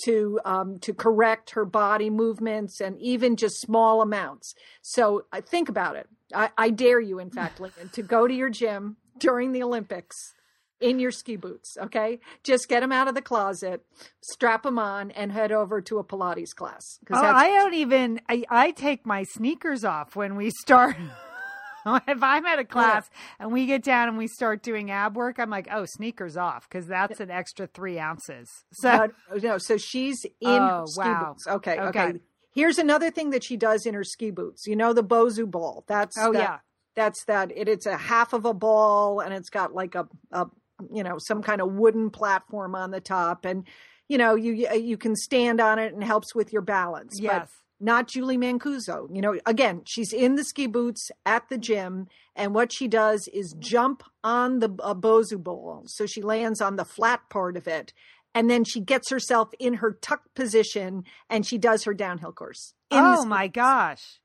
[0.05, 4.55] to um, to correct her body movements and even just small amounts.
[4.83, 6.09] So I think about it.
[6.35, 10.35] I, I dare you, in fact, Lincoln, to go to your gym during the Olympics
[10.81, 11.77] in your ski boots.
[11.81, 13.85] Okay, just get them out of the closet,
[14.21, 16.99] strap them on, and head over to a Pilates class.
[17.11, 18.21] Oh, I don't even.
[18.29, 20.97] I, I take my sneakers off when we start.
[22.09, 23.44] if I'm at a oh, class yeah.
[23.44, 26.68] and we get down and we start doing ab work, I'm like, oh, sneakers off
[26.68, 28.51] because that's an extra three ounces.
[28.72, 31.33] So no, oh, no so she's in oh, ski wow.
[31.33, 31.46] boots.
[31.46, 32.20] Okay, oh, okay, okay.
[32.53, 34.66] Here's another thing that she does in her ski boots.
[34.66, 35.85] You know the Bosu ball.
[35.87, 36.59] That's oh that, yeah.
[36.94, 37.53] That's that.
[37.57, 40.46] It, it's a half of a ball and it's got like a, a
[40.92, 43.66] you know some kind of wooden platform on the top and
[44.09, 47.18] you know you you can stand on it and helps with your balance.
[47.18, 47.33] Yes.
[47.40, 47.49] But
[47.81, 49.09] not Julie Mancuso.
[49.15, 53.29] You know, again, she's in the ski boots at the gym, and what she does
[53.33, 55.83] is jump on the uh, Bosu ball.
[55.87, 57.93] So she lands on the flat part of it,
[58.37, 62.75] and then she gets herself in her tuck position and she does her downhill course.
[62.91, 64.21] Oh my gosh.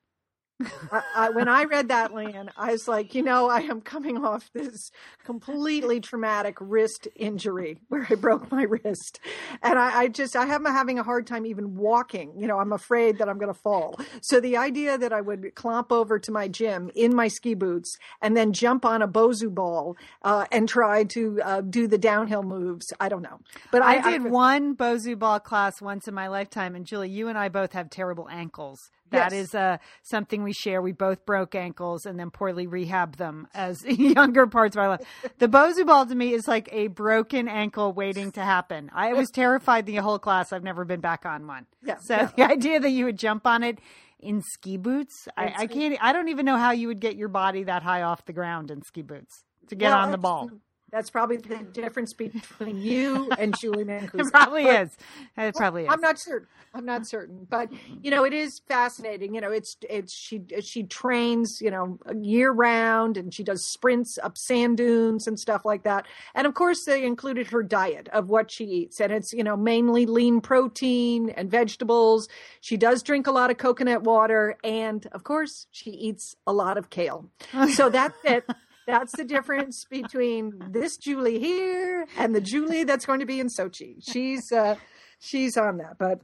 [0.92, 4.24] I, I, when I read that, Lan, I was like, you know, I am coming
[4.24, 4.92] off this
[5.24, 9.20] completely traumatic wrist injury where I broke my wrist,
[9.62, 12.34] and I, I just I am having a hard time even walking.
[12.38, 14.00] You know, I'm afraid that I'm going to fall.
[14.22, 17.98] So the idea that I would clomp over to my gym in my ski boots
[18.22, 22.44] and then jump on a Bosu ball uh, and try to uh, do the downhill
[22.44, 23.40] moves, I don't know.
[23.72, 27.28] But I, I did one Bosu ball class once in my lifetime, and Julie, you
[27.28, 28.92] and I both have terrible ankles.
[29.12, 29.44] That yes.
[29.44, 30.82] is uh, something we share.
[30.82, 35.02] We both broke ankles and then poorly rehab them as younger parts of our life.
[35.38, 38.90] The Bosu ball to me is like a broken ankle waiting to happen.
[38.94, 40.54] I was terrified the whole class.
[40.54, 41.68] I've never been back on one.
[41.84, 42.30] Yeah, so yeah.
[42.36, 43.80] the idea that you would jump on it
[44.20, 45.98] in ski boots, I, I, can't.
[46.02, 48.72] I don't even know how you would get your body that high off the ground
[48.72, 50.50] in ski boots to get well, on the ball.
[50.92, 54.20] That's probably the difference between you and Julie Mancuso.
[54.22, 54.98] It probably but, is.
[55.38, 55.90] It probably is.
[55.90, 56.48] I'm not certain.
[56.74, 57.70] I'm not certain, but
[58.02, 59.36] you know, it is fascinating.
[59.36, 64.18] You know, it's it's she she trains you know year round, and she does sprints
[64.22, 66.08] up sand dunes and stuff like that.
[66.36, 69.56] And of course, they included her diet of what she eats, and it's you know
[69.56, 72.28] mainly lean protein and vegetables.
[72.60, 76.78] She does drink a lot of coconut water, and of course, she eats a lot
[76.78, 77.30] of kale.
[77.72, 78.44] So that's it.
[78.88, 83.48] That's the difference between this Julie here and the Julie that's going to be in
[83.48, 83.98] Sochi.
[84.02, 84.76] She's uh,
[85.20, 86.20] she's on that, but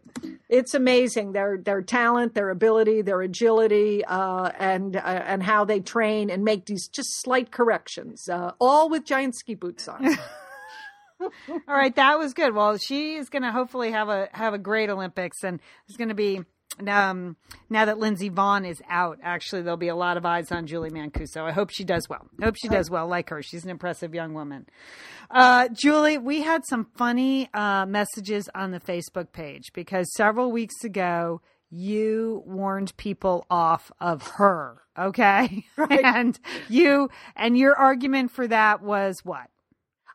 [0.50, 5.80] it's amazing their their talent, their ability, their agility, uh, and uh, and how they
[5.80, 10.17] train and make these just slight corrections, uh, all with giant ski boots on.
[11.20, 11.30] All
[11.67, 12.54] right, that was good.
[12.54, 16.10] Well, she is going to hopefully have a have a great Olympics, and it's going
[16.10, 16.43] to be
[16.88, 17.38] um,
[17.69, 20.91] now that Lindsey Vonn is out, actually, there'll be a lot of eyes on Julie
[20.91, 21.41] Mancuso.
[21.43, 22.27] I hope she does well.
[22.41, 23.41] I hope she does well, like her.
[23.41, 24.67] She's an impressive young woman.
[25.32, 30.84] Uh, Julie, we had some funny uh, messages on the Facebook page because several weeks
[30.84, 34.82] ago, you warned people off of her.
[34.97, 35.65] Okay.
[35.77, 36.03] Right.
[36.03, 39.47] and you, and your argument for that was what?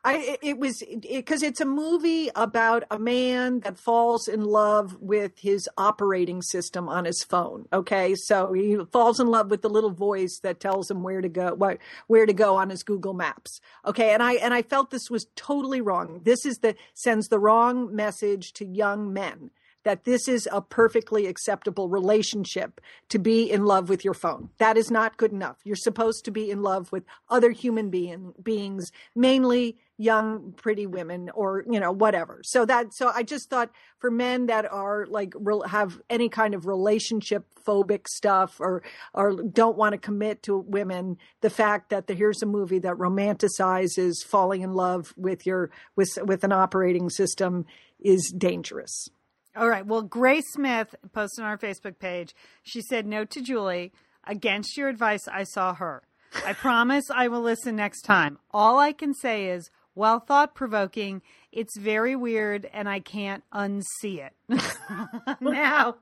[0.05, 4.97] I it was because it, it's a movie about a man that falls in love
[4.99, 7.67] with his operating system on his phone.
[7.71, 11.29] Okay, so he falls in love with the little voice that tells him where to
[11.29, 13.61] go, where, where to go on his Google Maps.
[13.85, 16.21] Okay, and I and I felt this was totally wrong.
[16.23, 19.51] This is the sends the wrong message to young men
[19.83, 24.49] that this is a perfectly acceptable relationship to be in love with your phone.
[24.57, 25.57] That is not good enough.
[25.63, 31.29] You're supposed to be in love with other human being, beings, mainly young pretty women
[31.35, 35.33] or you know whatever so that so i just thought for men that are like
[35.67, 38.81] have any kind of relationship phobic stuff or
[39.13, 42.95] or don't want to commit to women the fact that the, here's a movie that
[42.95, 47.65] romanticizes falling in love with your with with an operating system
[47.99, 49.09] is dangerous
[49.55, 49.85] all right.
[49.85, 52.33] Well, Grace Smith posted on our Facebook page.
[52.63, 56.01] She said, no to Julie, against your advice, I saw her.
[56.45, 58.39] I promise I will listen next time.
[58.51, 64.25] All I can say is, while thought provoking, it's very weird and I can't unsee
[64.25, 64.33] it.
[65.41, 65.95] now,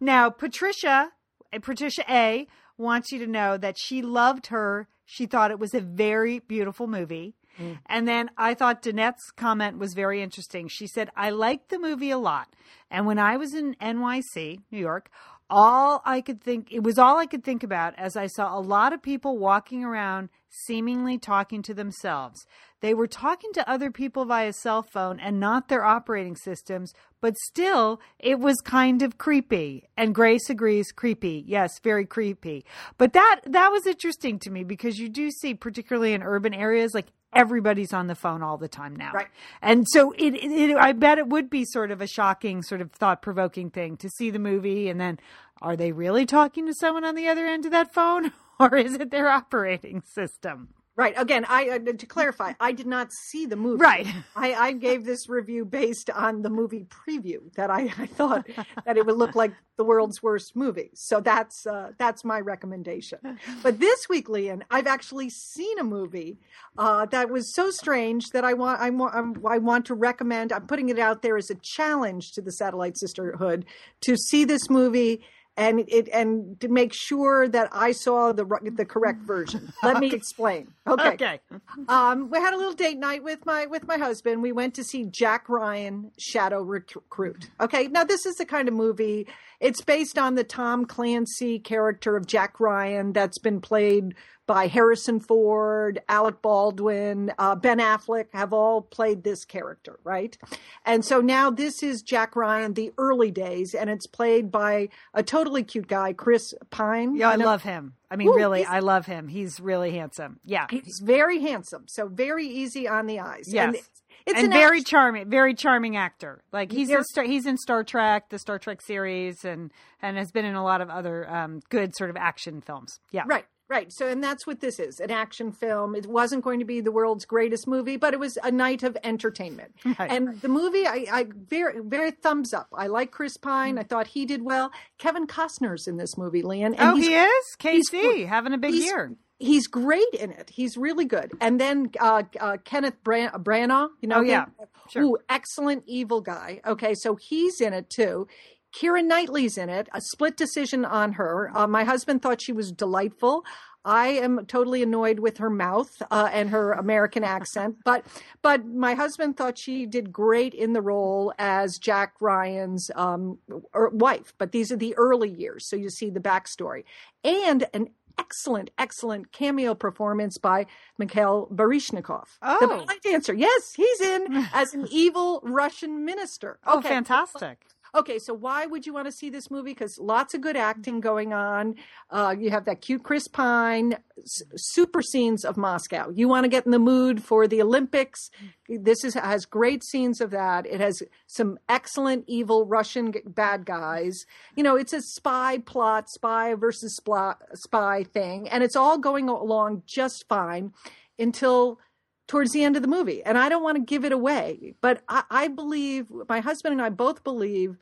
[0.00, 1.12] now, Patricia,
[1.60, 2.46] Patricia A
[2.78, 4.88] wants you to know that she loved her.
[5.04, 7.34] She thought it was a very beautiful movie.
[7.60, 7.78] Mm.
[7.86, 10.68] And then I thought Danette's comment was very interesting.
[10.68, 12.48] She said, I liked the movie a lot.
[12.90, 15.10] And when I was in NYC, New York,
[15.50, 18.60] all I could think, it was all I could think about as I saw a
[18.60, 22.46] lot of people walking around seemingly talking to themselves.
[22.82, 27.38] They were talking to other people via cell phone and not their operating systems, but
[27.38, 29.88] still it was kind of creepy.
[29.96, 31.44] And Grace agrees creepy.
[31.46, 32.64] Yes, very creepy.
[32.98, 36.92] But that that was interesting to me because you do see particularly in urban areas
[36.92, 39.12] like everybody's on the phone all the time now.
[39.12, 39.28] Right.
[39.62, 42.80] And so it, it, it I bet it would be sort of a shocking sort
[42.80, 45.20] of thought-provoking thing to see the movie and then
[45.62, 48.94] are they really talking to someone on the other end of that phone or is
[48.94, 50.70] it their operating system?
[50.94, 51.14] Right.
[51.16, 53.80] Again, I uh, to clarify, I did not see the movie.
[53.80, 54.06] Right.
[54.36, 58.46] I, I gave this review based on the movie preview that I, I thought
[58.84, 60.90] that it would look like the world's worst movie.
[60.94, 63.18] So that's uh, that's my recommendation.
[63.62, 66.38] But this week, Lian, I've actually seen a movie
[66.76, 70.52] uh, that was so strange that I want I want I want to recommend.
[70.52, 73.64] I'm putting it out there as a challenge to the Satellite Sisterhood
[74.02, 75.22] to see this movie
[75.56, 79.72] and it and to make sure that I saw the the correct version.
[79.82, 80.72] Let me explain.
[80.86, 81.08] Okay.
[81.08, 81.40] Okay.
[81.88, 84.42] Um, we had a little date night with my with my husband.
[84.42, 87.50] We went to see Jack Ryan Shadow Recruit.
[87.60, 87.88] Okay.
[87.88, 89.26] Now this is the kind of movie.
[89.60, 94.14] It's based on the Tom Clancy character of Jack Ryan that's been played
[94.46, 100.36] by Harrison Ford, Alec Baldwin, uh, Ben Affleck have all played this character, right?
[100.84, 105.22] And so now this is Jack Ryan, the early days, and it's played by a
[105.22, 107.16] totally cute guy, Chris Pine.
[107.16, 107.94] Yeah, I love him.
[108.10, 109.28] I mean, Ooh, really, I love him.
[109.28, 110.40] He's really handsome.
[110.44, 110.66] Yeah.
[110.70, 113.44] He's very handsome, so very easy on the eyes.
[113.46, 113.66] Yes.
[113.66, 113.90] And it's,
[114.26, 116.42] it's and an very action- charming, very charming actor.
[116.52, 120.30] Like he's in Star, he's in Star Trek, the Star Trek series, and and has
[120.30, 123.00] been in a lot of other um, good sort of action films.
[123.12, 123.92] Yeah, Right, right.
[123.92, 125.96] So, and that's what this is an action film.
[125.96, 128.96] It wasn't going to be the world's greatest movie, but it was a night of
[129.02, 129.74] entertainment.
[129.98, 130.10] Right.
[130.10, 132.68] And the movie, I, I very, very thumbs up.
[132.72, 133.78] I like Chris Pine.
[133.78, 134.70] I thought he did well.
[134.98, 136.74] Kevin Costner's in this movie, Lian.
[136.74, 139.14] And oh, he is KC having a big year.
[139.38, 140.50] He's great in it.
[140.50, 141.32] He's really good.
[141.40, 144.44] And then uh, uh, Kenneth Bran- Branagh, you know, Oh, yeah.
[144.44, 144.52] him?
[144.88, 145.02] Sure.
[145.02, 146.60] Ooh, excellent evil guy.
[146.64, 148.28] Okay, so he's in it too.
[148.74, 149.88] Keira Knightley's in it.
[149.92, 151.50] A split decision on her.
[151.54, 153.44] Uh, my husband thought she was delightful.
[153.84, 158.06] I am totally annoyed with her mouth uh, and her American accent, but
[158.40, 163.38] but my husband thought she did great in the role as Jack Ryan's um,
[163.74, 164.34] er- wife.
[164.38, 166.84] But these are the early years, so you see the backstory
[167.24, 172.68] and an excellent, excellent cameo performance by Mikhail Baryshnikov, the Oh.
[172.86, 173.34] ballet dancer.
[173.34, 176.60] Yes, he's in as an evil Russian minister.
[176.64, 177.66] Oh, fantastic!
[177.94, 179.72] Okay, so why would you want to see this movie?
[179.72, 181.74] Because lots of good acting going on.
[182.08, 186.08] Uh, you have that cute Chris Pine, s- super scenes of Moscow.
[186.08, 188.30] You want to get in the mood for the Olympics.
[188.66, 190.64] This is has great scenes of that.
[190.64, 194.24] It has some excellent evil Russian bad guys.
[194.56, 199.28] You know, it's a spy plot, spy versus spy, spy thing, and it's all going
[199.28, 200.72] along just fine
[201.18, 201.78] until
[202.26, 203.22] towards the end of the movie.
[203.22, 206.82] And I don't want to give it away, but I, I believe my husband and
[206.82, 207.76] I both believe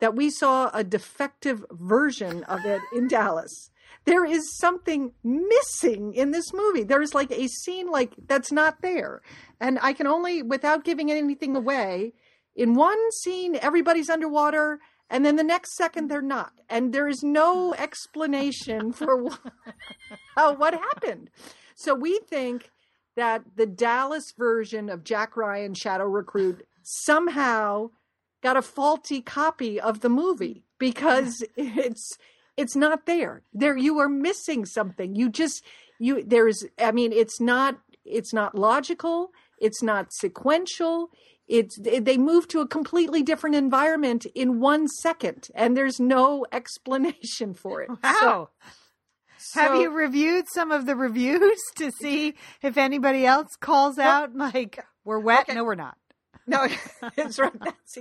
[0.00, 3.70] that we saw a defective version of it in Dallas.
[4.04, 6.82] There is something missing in this movie.
[6.82, 9.22] There is like a scene like that's not there.
[9.60, 12.14] And I can only without giving anything away,
[12.56, 16.52] in one scene everybody's underwater and then the next second they're not.
[16.70, 19.22] And there is no explanation for
[20.34, 21.30] what, what happened.
[21.74, 22.70] So we think
[23.16, 27.90] that the Dallas version of Jack Ryan Shadow Recruit somehow
[28.42, 32.18] got a faulty copy of the movie because it's
[32.56, 33.42] it's not there.
[33.52, 35.14] There you are missing something.
[35.14, 35.64] You just
[35.98, 41.10] you there's I mean it's not it's not logical, it's not sequential.
[41.48, 47.54] It's they move to a completely different environment in 1 second and there's no explanation
[47.54, 47.90] for it.
[48.02, 48.16] Wow.
[48.20, 48.48] So-
[49.54, 54.78] Have you reviewed some of the reviews to see if anybody else calls out like
[55.04, 55.42] we're wet?
[55.42, 55.54] Okay.
[55.54, 55.96] No, we're not.
[56.46, 56.66] No,
[57.16, 57.52] that's right.
[57.58, 57.96] That's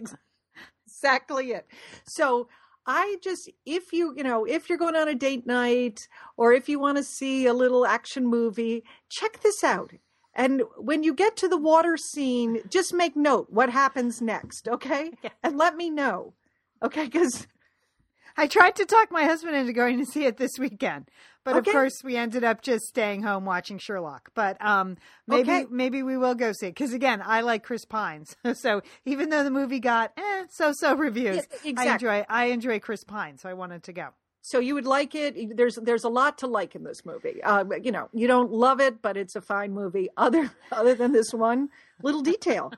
[0.85, 1.67] exactly it.
[2.05, 2.47] So
[2.85, 6.67] I just, if you, you know, if you're going on a date night or if
[6.67, 9.91] you want to see a little action movie, check this out.
[10.33, 15.11] And when you get to the water scene, just make note what happens next, okay?
[15.43, 16.33] And let me know,
[16.81, 17.05] okay?
[17.05, 17.47] Because
[18.37, 21.09] I tried to talk my husband into going to see it this weekend,
[21.43, 21.69] but Okay.
[21.71, 24.29] of course we ended up just staying home watching Sherlock.
[24.33, 25.65] But um, maybe Okay.
[25.69, 28.35] maybe we will go see it because again, I like Chris Pines.
[28.53, 32.79] so even though the movie got eh, so so reviews, Yeah, I enjoy I enjoy
[32.79, 34.09] Chris Pine, so I wanted to go.
[34.41, 35.55] so you would like it.
[35.57, 37.43] There's there's a lot to like in this movie.
[37.43, 40.09] Uh, you know, you don't love it, but it's a fine movie.
[40.17, 41.69] Other other than this one
[42.01, 42.71] little detail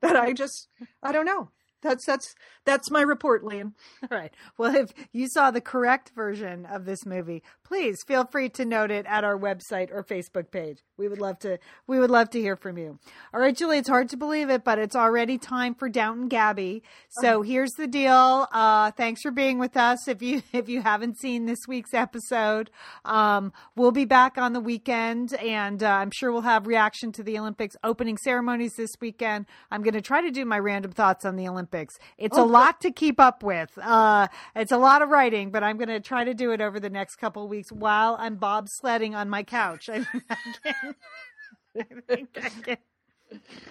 [0.00, 0.68] that I just
[1.02, 1.50] I don't know.
[1.86, 3.74] That's that's that's my report, Lian.
[4.02, 4.34] All right.
[4.58, 8.90] Well, if you saw the correct version of this movie, please feel free to note
[8.90, 10.78] it at our website or Facebook page.
[10.96, 12.98] We would love to we would love to hear from you.
[13.32, 16.82] All right, Julie, it's hard to believe it, but it's already time for Downton Gabby.
[17.20, 18.48] So here's the deal.
[18.50, 20.08] Uh, thanks for being with us.
[20.08, 22.70] If you if you haven't seen this week's episode,
[23.04, 27.22] um, we'll be back on the weekend, and uh, I'm sure we'll have reaction to
[27.22, 29.46] the Olympics opening ceremonies this weekend.
[29.70, 31.98] I'm going to try to do my random thoughts on the Olympics Olympics.
[32.18, 33.76] It's Oh, a lot to keep up with.
[33.80, 36.80] Uh, it's a lot of writing, but I'm going to try to do it over
[36.80, 39.88] the next couple of weeks while I'm bobsledding on my couch.
[39.90, 40.24] I, think
[40.64, 40.94] I can.
[41.76, 42.76] I think I can.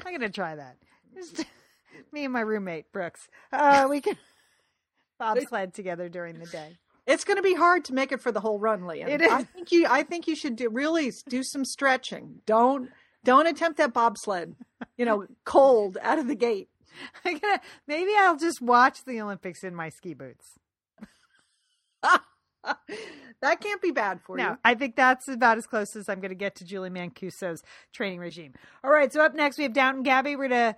[0.06, 0.78] I'm going to try that.
[1.14, 1.46] Just
[2.12, 3.28] me and my roommate Brooks.
[3.52, 4.18] Uh, we can
[5.20, 6.78] bobsled together during the day.
[7.08, 9.08] It's going to be hard to make it for the whole run, Lian.
[9.08, 9.32] It is.
[9.32, 9.86] I think you.
[9.88, 12.42] I think you should do really do some stretching.
[12.48, 12.90] Don't
[13.24, 14.56] don't attempt that bobsled.
[14.98, 16.68] You know, cold out of the gate.
[17.26, 20.60] I'm gonna, maybe I'll just watch the Olympics in my ski boots.
[23.42, 24.58] that can't be bad for No, you.
[24.64, 28.20] I think that's about as close as I'm going to get to Julie Mancuso's training
[28.20, 28.54] regime.
[28.84, 30.36] All right, so up next we have Downton Gabby.
[30.36, 30.76] We're gonna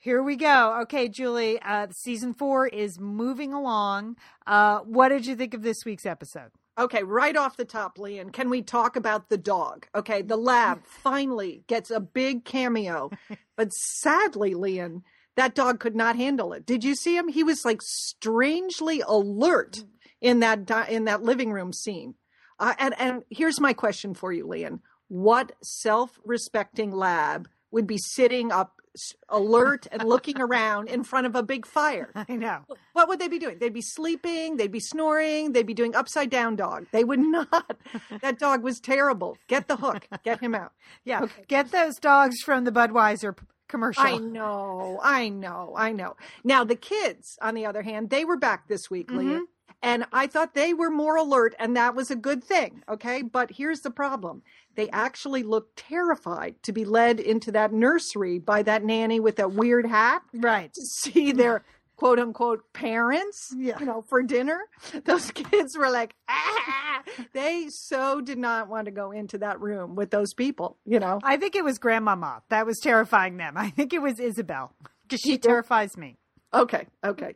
[0.00, 0.80] here we go.
[0.82, 4.16] Okay, Julie, uh, season four is moving along.
[4.46, 6.50] Uh, what did you think of this week's episode?
[6.78, 9.88] Okay, right off the top, Lian, can we talk about the dog?
[9.96, 13.10] Okay, the lab finally gets a big cameo,
[13.56, 15.02] but sadly, Lian,
[15.38, 16.66] that dog could not handle it.
[16.66, 17.28] Did you see him?
[17.28, 19.84] He was like strangely alert
[20.20, 22.14] in that di- in that living room scene.
[22.58, 28.50] Uh, and and here's my question for you, Lian: What self-respecting lab would be sitting
[28.50, 28.80] up
[29.28, 32.10] alert and looking around in front of a big fire?
[32.28, 32.64] I know.
[32.94, 33.58] What would they be doing?
[33.60, 36.86] They'd be sleeping, they'd be snoring, they'd be doing upside down dog.
[36.90, 37.76] They would not.
[38.22, 39.38] that dog was terrible.
[39.46, 40.08] Get the hook.
[40.24, 40.72] Get him out.
[41.04, 43.36] Yeah, get those dogs from the Budweiser
[43.68, 44.04] commercial.
[44.04, 45.00] I know.
[45.02, 45.74] I know.
[45.76, 46.16] I know.
[46.44, 49.40] Now the kids, on the other hand, they were back this week, Leah.
[49.40, 49.44] Mm-hmm.
[49.80, 52.82] And I thought they were more alert, and that was a good thing.
[52.88, 53.22] Okay.
[53.22, 54.42] But here's the problem
[54.74, 59.52] they actually looked terrified to be led into that nursery by that nanny with that
[59.52, 60.22] weird hat.
[60.34, 60.72] Right.
[60.74, 61.64] to see their
[61.98, 63.78] quote unquote parents, Yeah.
[63.80, 64.60] you know, for dinner.
[65.04, 67.02] Those kids were like, ah!
[67.32, 71.18] they so did not want to go into that room with those people, you know.
[71.22, 73.56] I think it was Grandmama that was terrifying them.
[73.56, 74.72] I think it was Isabel
[75.02, 76.18] because she terrifies me.
[76.54, 77.34] Okay, okay.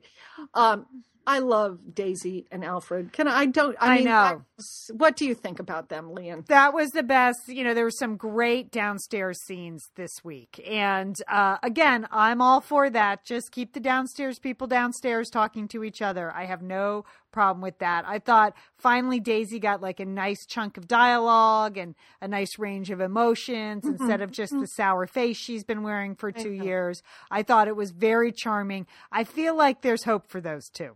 [0.55, 0.87] Um,
[1.27, 3.13] I love Daisy and Alfred.
[3.13, 4.43] Can I, I don't, I, I mean, know.
[4.93, 6.45] What do you think about them, Lian?
[6.49, 7.39] That was the best.
[7.49, 10.61] You know, there were some great downstairs scenes this week.
[10.69, 13.25] And uh, again, I'm all for that.
[13.25, 16.33] Just keep the downstairs people downstairs talking to each other.
[16.33, 18.05] I have no problem with that.
[18.07, 22.91] I thought finally Daisy got like a nice chunk of dialogue and a nice range
[22.91, 27.03] of emotions instead of just the sour face she's been wearing for two years.
[27.31, 28.87] I thought it was very charming.
[29.11, 30.93] I feel like there's hope for those two.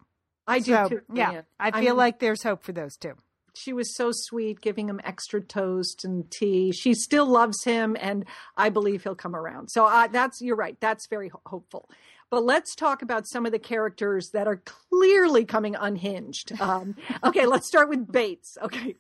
[0.47, 1.01] I do So, too.
[1.13, 1.43] yeah, Lian.
[1.59, 3.15] I feel mean, like there's hope for those two.
[3.57, 6.73] She was so sweet, giving him extra toast and tea.
[6.73, 8.25] She still loves him, and
[8.57, 9.69] I believe he'll come around.
[9.69, 10.77] So uh, that's you're right.
[10.81, 11.89] That's very ho- hopeful.
[12.31, 16.53] But let's talk about some of the characters that are clearly coming unhinged.
[16.61, 18.59] Um, okay, let's start with Bates.
[18.63, 18.97] Okay,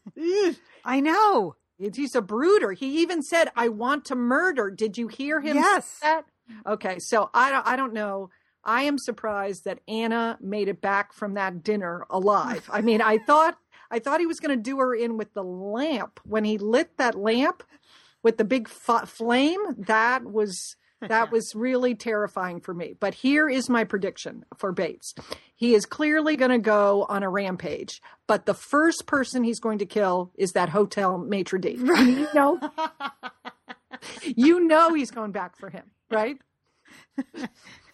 [0.84, 1.56] I know.
[1.78, 2.72] he's a brooder.
[2.72, 5.54] He even said, "I want to murder." Did you hear him?
[5.56, 5.98] say Yes.
[6.02, 6.24] that?
[6.66, 7.66] Okay, so I don't.
[7.66, 8.30] I don't know.
[8.68, 12.68] I am surprised that Anna made it back from that dinner alive.
[12.72, 13.56] I mean, I thought
[13.90, 16.96] I thought he was going to do her in with the lamp when he lit
[16.98, 17.62] that lamp
[18.22, 19.60] with the big f- flame.
[19.78, 22.94] That was that was really terrifying for me.
[22.98, 25.14] But here is my prediction for Bates.
[25.54, 29.78] He is clearly going to go on a rampage, but the first person he's going
[29.78, 31.76] to kill is that hotel maitre d'.
[31.76, 32.58] You know,
[34.22, 36.38] you know he's going back for him, right?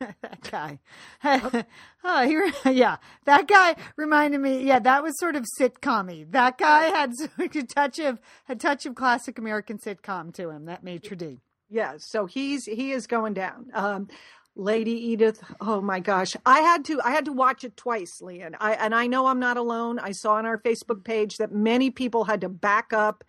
[0.22, 0.78] that guy.
[2.04, 2.96] oh, he, yeah,
[3.26, 4.64] that guy reminded me.
[4.64, 6.26] Yeah, that was sort of sitcom-y.
[6.30, 10.64] That guy had a touch of a touch of classic American sitcom to him.
[10.64, 11.38] That maitre d.
[11.68, 13.66] Yeah, so he's he is going down.
[13.74, 14.08] Um,
[14.56, 18.56] Lady Edith, oh my gosh, I had to I had to watch it twice, Lian.
[18.58, 19.98] I and I know I'm not alone.
[19.98, 23.22] I saw on our Facebook page that many people had to back up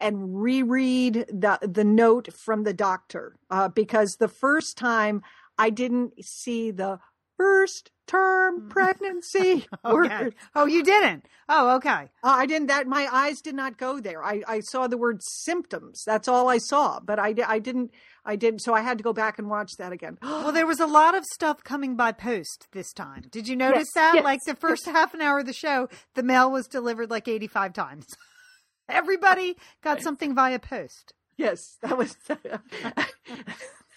[0.00, 5.22] and reread the the note from the doctor uh, because the first time
[5.58, 6.98] I didn't see the
[7.36, 10.06] first term pregnancy word.
[10.12, 10.30] Okay.
[10.54, 11.26] Oh, you didn't.
[11.48, 12.08] Oh, okay.
[12.22, 12.68] Uh, I didn't.
[12.68, 14.24] That my eyes did not go there.
[14.24, 16.02] I, I saw the word symptoms.
[16.06, 17.00] That's all I saw.
[17.00, 17.90] But I, I didn't.
[18.24, 18.60] I didn't.
[18.60, 20.18] So I had to go back and watch that again.
[20.22, 23.24] Well, there was a lot of stuff coming by post this time.
[23.30, 24.14] Did you notice Yes, that?
[24.16, 27.26] yes, like the first half an hour of the show, the mail was delivered like
[27.28, 28.06] 85 times.
[28.88, 31.12] Everybody got something via post.
[31.36, 32.16] yes, that was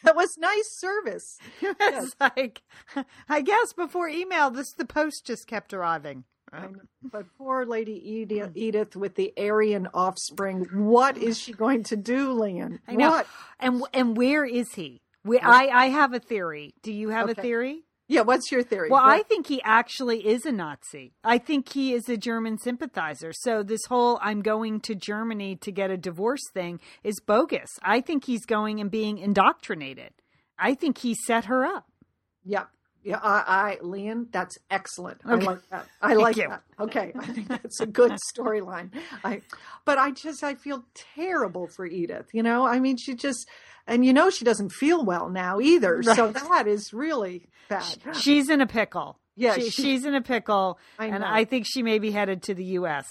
[0.04, 1.38] that was nice service.
[1.62, 2.62] It's like,
[3.30, 6.24] I guess before email, this the post just kept arriving.
[7.04, 8.58] But poor Lady Edith, mm.
[8.58, 10.68] Edith with the Aryan offspring.
[10.74, 12.80] What is she going to do, Lian?
[12.88, 13.10] I know.
[13.10, 13.28] What?
[13.60, 15.02] And and where is he?
[15.24, 16.74] We, I I have a theory.
[16.82, 17.84] Do you have a theory?
[18.10, 18.22] Yeah.
[18.22, 18.90] What's your theory?
[18.90, 21.14] Well, I think he actually is a Nazi.
[21.24, 23.32] I think he is a German sympathizer.
[23.32, 27.70] So this whole I'm going to Germany to get a divorce thing is bogus.
[27.82, 30.12] I think he's going and being indoctrinated.
[30.58, 31.86] I think he set her up.
[32.44, 32.66] Yeah.
[33.04, 35.22] Yeah, I, I Lian, that's excellent.
[35.26, 35.88] I like that.
[36.02, 36.48] I like you.
[36.50, 36.64] that.
[36.80, 38.92] Okay, I think that's a good storyline.
[39.24, 39.42] I,
[39.86, 40.84] but I just I feel
[41.16, 42.28] terrible for Edith.
[42.34, 43.48] You know, I mean, she just,
[43.88, 46.04] and you know, she doesn't feel well now either.
[46.16, 47.86] So that is really bad.
[48.20, 49.18] She's in a pickle.
[49.36, 51.24] Yeah, She- she- she's in a pickle, I and.
[51.24, 53.08] I think she may be headed to the U.S.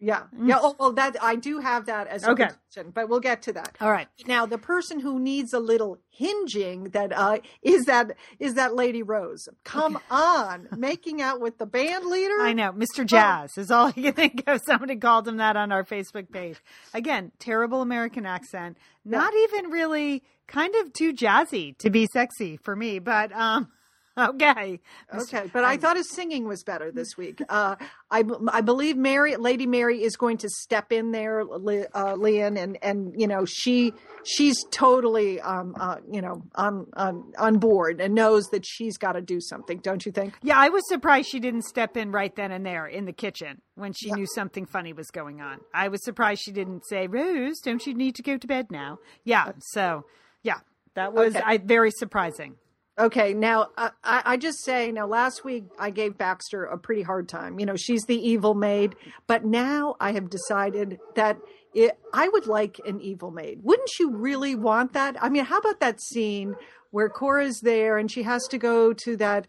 [0.00, 0.58] Yeah, yeah.
[0.60, 2.44] Oh, well, that I do have that as a Okay.
[2.44, 3.76] prediction, but we'll get to that.
[3.80, 4.06] All right.
[4.26, 9.02] Now, the person who needs a little hinging that uh, is that is that Lady
[9.02, 9.48] Rose.
[9.64, 12.40] Come on, making out with the band leader.
[12.40, 12.72] I know.
[12.72, 13.04] Mr.
[13.04, 14.60] Jazz is all I can think of.
[14.64, 16.58] Somebody called him that on our Facebook page.
[16.94, 18.76] Again, terrible American accent.
[19.04, 23.68] Not even really kind of too jazzy to be sexy for me, but um
[24.30, 24.80] okay.
[25.14, 27.40] Okay, but I thought his singing was better this week.
[27.48, 27.76] Uh,
[28.10, 32.78] I I believe Mary, Lady Mary, is going to step in there, uh, Lian, and
[32.82, 33.92] and you know she
[34.24, 39.12] she's totally um uh, you know on on on board and knows that she's got
[39.12, 39.78] to do something.
[39.78, 40.34] Don't you think?
[40.42, 43.60] Yeah, I was surprised she didn't step in right then and there in the kitchen
[43.76, 45.60] when she knew something funny was going on.
[45.72, 48.98] I was surprised she didn't say, "Rose, don't you need to go to bed now?"
[49.24, 50.06] Yeah, so
[50.42, 50.58] yeah,
[50.94, 51.44] that was Okay.
[51.44, 52.56] I, very surprising.
[52.98, 55.06] Okay, now uh, I, I just say now.
[55.06, 57.60] Last week I gave Baxter a pretty hard time.
[57.60, 58.96] You know, she's the evil maid,
[59.28, 61.38] but now I have decided that
[61.74, 63.60] it, I would like an evil maid.
[63.62, 65.16] Wouldn't you really want that?
[65.22, 66.56] I mean, how about that scene
[66.90, 69.46] where Cora's there and she has to go to that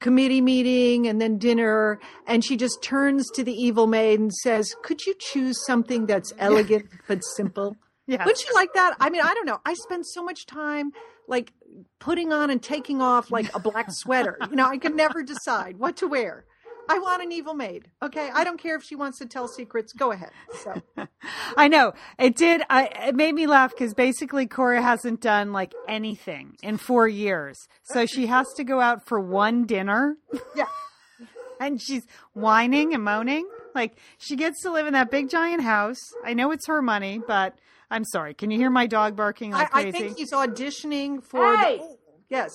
[0.00, 4.74] committee meeting and then dinner, and she just turns to the evil maid and says,
[4.82, 7.76] "Could you choose something that's elegant but simple?"
[8.06, 8.24] Yeah.
[8.24, 8.96] Wouldn't you like that?
[9.00, 9.60] I mean, I don't know.
[9.64, 10.92] I spend so much time
[11.28, 11.52] like
[11.98, 14.38] putting on and taking off like a black sweater.
[14.48, 16.44] You know, I can never decide what to wear.
[16.88, 17.90] I want an evil maid.
[18.02, 19.92] Okay, I don't care if she wants to tell secrets.
[19.92, 20.30] Go ahead.
[20.62, 20.80] So
[21.56, 22.62] I know it did.
[22.70, 27.66] I it made me laugh because basically Cora hasn't done like anything in four years,
[27.82, 30.16] so she has to go out for one dinner,
[30.54, 30.66] yeah,
[31.60, 33.48] and she's whining and moaning.
[33.74, 36.00] Like she gets to live in that big giant house.
[36.24, 37.58] I know it's her money, but
[37.90, 38.34] I'm sorry.
[38.34, 39.98] Can you hear my dog barking I, like I crazy?
[39.98, 41.56] think he's auditioning for.
[41.56, 41.78] Hey!
[41.78, 41.96] The,
[42.28, 42.50] yes.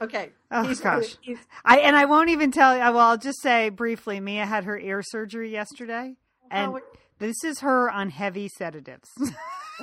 [0.00, 0.30] Okay.
[0.50, 1.16] Oh, He's- gosh.
[1.20, 2.80] he's- I and I won't even tell you.
[2.80, 4.18] Well, I'll just say briefly.
[4.20, 6.80] Mia had her ear surgery yesterday, oh, and Oh,
[7.18, 9.08] this is her on heavy sedatives.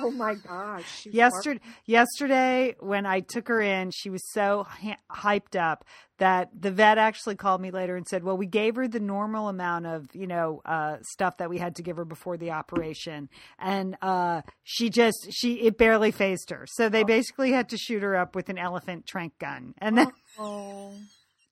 [0.02, 1.06] oh my gosh.
[1.06, 5.84] yesterday yesterday when i took her in she was so hy- hyped up
[6.18, 9.48] that the vet actually called me later and said well we gave her the normal
[9.48, 13.28] amount of you know uh, stuff that we had to give her before the operation
[13.58, 18.02] and uh, she just she it barely phased her so they basically had to shoot
[18.02, 20.92] her up with an elephant trank gun and then Oh.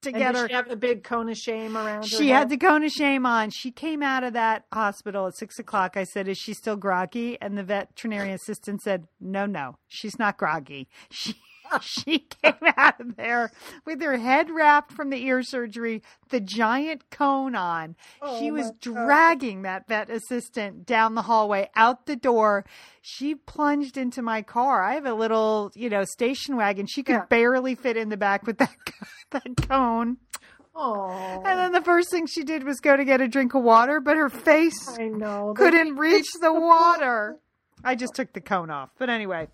[0.02, 2.08] To And get her she have the big cone of shame around her?
[2.08, 3.50] she had the cone of shame on.
[3.50, 5.96] She came out of that hospital at six o'clock.
[5.96, 7.38] I said, Is she still groggy?
[7.40, 10.88] And the veterinary assistant said, No, no, she's not groggy.
[11.10, 11.34] She
[11.80, 13.50] she came out of there
[13.84, 17.96] with her head wrapped from the ear surgery, the giant cone on.
[18.38, 18.80] she Oh, was my God.
[19.06, 22.64] dragging that vet assistant down the hallway, out the door.
[23.02, 24.82] She plunged into my car.
[24.82, 26.86] I have a little, you know, station wagon.
[26.86, 27.24] She could Yeah.
[27.28, 28.74] barely fit in the back with that
[29.30, 30.18] that cone.
[30.80, 31.42] Oh.
[31.44, 34.00] And then the first thing she did was go to get a drink of water,
[34.00, 35.52] but her face I know.
[35.56, 37.38] Couldn't reach the water.
[37.82, 38.90] I just took the cone off.
[38.98, 39.48] But anyway,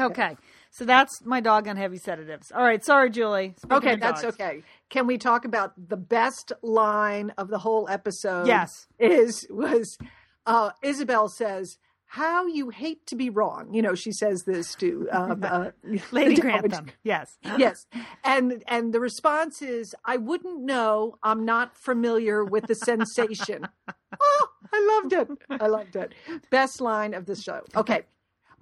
[0.00, 0.36] okay.
[0.70, 2.52] So that's my dog on heavy sedatives.
[2.52, 2.84] All right.
[2.84, 3.54] Sorry, Julie.
[3.58, 4.34] Speaking Okay, that's dogs.
[4.34, 4.62] okay.
[4.88, 8.46] Can we talk about the best line of the whole episode?
[8.46, 8.86] Yes.
[8.98, 9.98] Is was
[10.46, 15.08] uh, Isabel says, "How you hate to be wrong." You know, she says this to
[15.12, 15.70] um, uh,
[16.12, 16.86] Lady the Grantham.
[17.02, 17.36] Yes.
[17.58, 17.86] yes,
[18.24, 21.16] and and the response is, "I wouldn't know.
[21.22, 23.66] I'm not familiar with the sensation."
[24.20, 25.60] oh, I loved it.
[25.60, 26.14] I loved it.
[26.50, 27.62] Best line of the show.
[27.76, 28.02] Okay.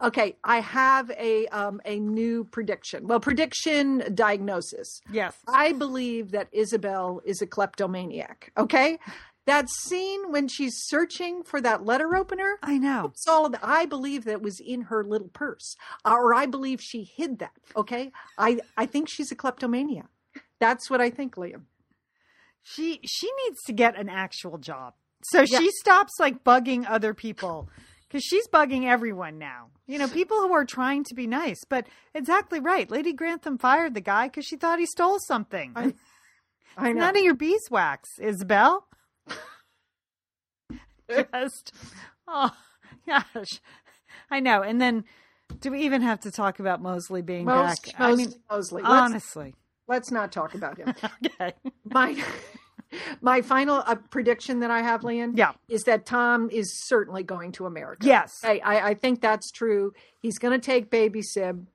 [0.02, 3.06] Okay, I have a um, a new prediction.
[3.08, 5.00] Well, prediction diagnosis.
[5.10, 5.36] Yes.
[5.48, 8.52] I believe that Isabel is a kleptomaniac.
[8.56, 8.98] Okay,
[9.46, 12.58] that scene when she's searching for that letter opener.
[12.62, 13.06] I know.
[13.12, 15.74] It's all the, I believe that was in her little purse,
[16.04, 17.52] or I believe she hid that.
[17.76, 20.06] Okay, I I think she's a kleptomaniac.
[20.60, 21.62] That's what I think, Lian.
[22.62, 24.94] She she needs to get an actual job.
[25.24, 25.58] So Yeah.
[25.58, 27.68] she stops like bugging other people
[28.08, 29.68] because she's bugging everyone now.
[29.86, 31.64] You know, people who are trying to be nice.
[31.68, 32.90] But exactly right.
[32.90, 35.72] Lady Grantham fired the guy because she thought he stole something.
[35.76, 35.94] I-
[36.78, 37.00] I know.
[37.00, 38.86] None of your beeswax, Isabel.
[41.10, 41.72] Just,
[42.28, 42.50] oh
[43.06, 43.60] gosh,
[44.30, 44.62] I know.
[44.62, 45.04] And then,
[45.60, 47.94] do we even have to talk about Mosley being Most, back?
[47.98, 48.82] I mean, Mosley.
[48.82, 49.54] Let's, honestly,
[49.88, 50.94] let's not talk about him.
[51.26, 51.54] okay.
[51.84, 52.12] my
[53.20, 55.52] my final uh, prediction that I have, Lian, Yeah.
[55.68, 58.06] is that Tom is certainly going to America.
[58.06, 58.40] Yes.
[58.44, 59.92] I, I, I think that's true.
[60.20, 61.66] He's going to take baby Sib,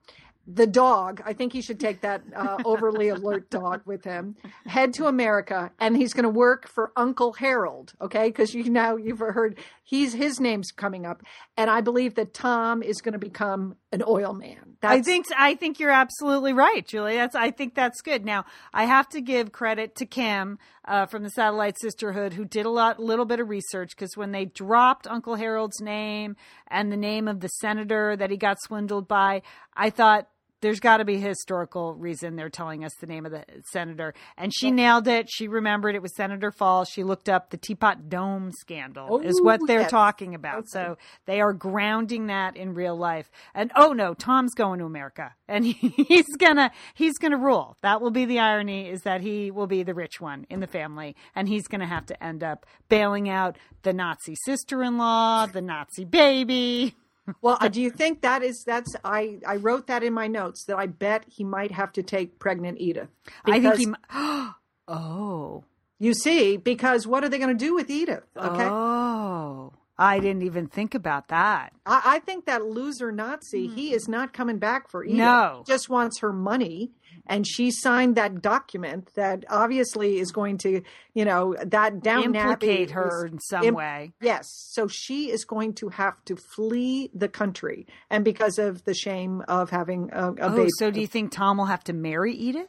[0.46, 1.22] the dog.
[1.24, 4.36] I think he should take that uh, overly alert dog with him.
[4.66, 7.94] Head to America, and he's going to work for Uncle Harold.
[8.00, 11.22] Okay, because you now you've heard he's his name's coming up,
[11.56, 14.76] and I believe that Tom is going to become an oil man.
[14.80, 17.14] That's, I think I think you're absolutely right, Julie.
[17.14, 18.24] That's I think that's good.
[18.24, 22.66] Now I have to give credit to Kim uh, from the Satellite Sisterhood who did
[22.66, 26.36] a lot, little bit of research because when they dropped Uncle Harold's name
[26.68, 29.42] and the name of the senator that he got swindled by,
[29.74, 30.28] I thought
[30.60, 34.14] there's got to be a historical reason they're telling us the name of the senator.
[34.36, 35.28] And she nailed it.
[35.30, 36.84] She remembered it was Senator Fall.
[36.84, 39.90] She looked up the Teapot Dome scandal, oh, is what they're yes.
[39.90, 40.60] talking about.
[40.60, 40.68] Okay.
[40.68, 43.30] So they are grounding that in real life.
[43.54, 47.76] And oh no, Tom's going to America and he, he's gonna he's gonna rule.
[47.82, 50.66] That will be the irony is that he will be the rich one in the
[50.66, 55.46] family and he's gonna have to end up bailing out the Nazi sister in law,
[55.46, 56.94] the Nazi baby
[57.40, 60.76] well, do you think that is that's I I wrote that in my notes that
[60.76, 63.08] I bet he might have to take pregnant Edith.
[63.44, 63.86] I think he.
[64.88, 65.64] oh,
[65.98, 68.24] you see, because what are they going to do with Edith?
[68.36, 68.64] Okay.
[68.64, 69.72] Oh.
[69.96, 71.72] I didn't even think about that.
[71.86, 73.94] I, I think that loser Nazi, he hmm.
[73.94, 75.18] is not coming back for Edith.
[75.18, 75.62] No.
[75.64, 76.90] He just wants her money
[77.26, 80.82] and she signed that document that obviously is going to,
[81.14, 84.12] you know, that down implicate her in some imp- way.
[84.20, 88.94] Yes, so she is going to have to flee the country, and because of the
[88.94, 90.70] shame of having a, a oh, baby.
[90.78, 92.68] So, do you think Tom will have to marry Edith?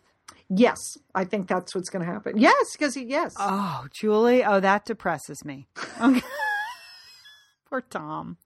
[0.49, 0.77] Yes,
[1.15, 2.37] I think that's what's going to happen.
[2.37, 3.33] Yes, because he yes.
[3.39, 5.67] Oh, Julie, oh that depresses me.
[6.01, 6.21] Okay.
[7.69, 8.37] Poor Tom.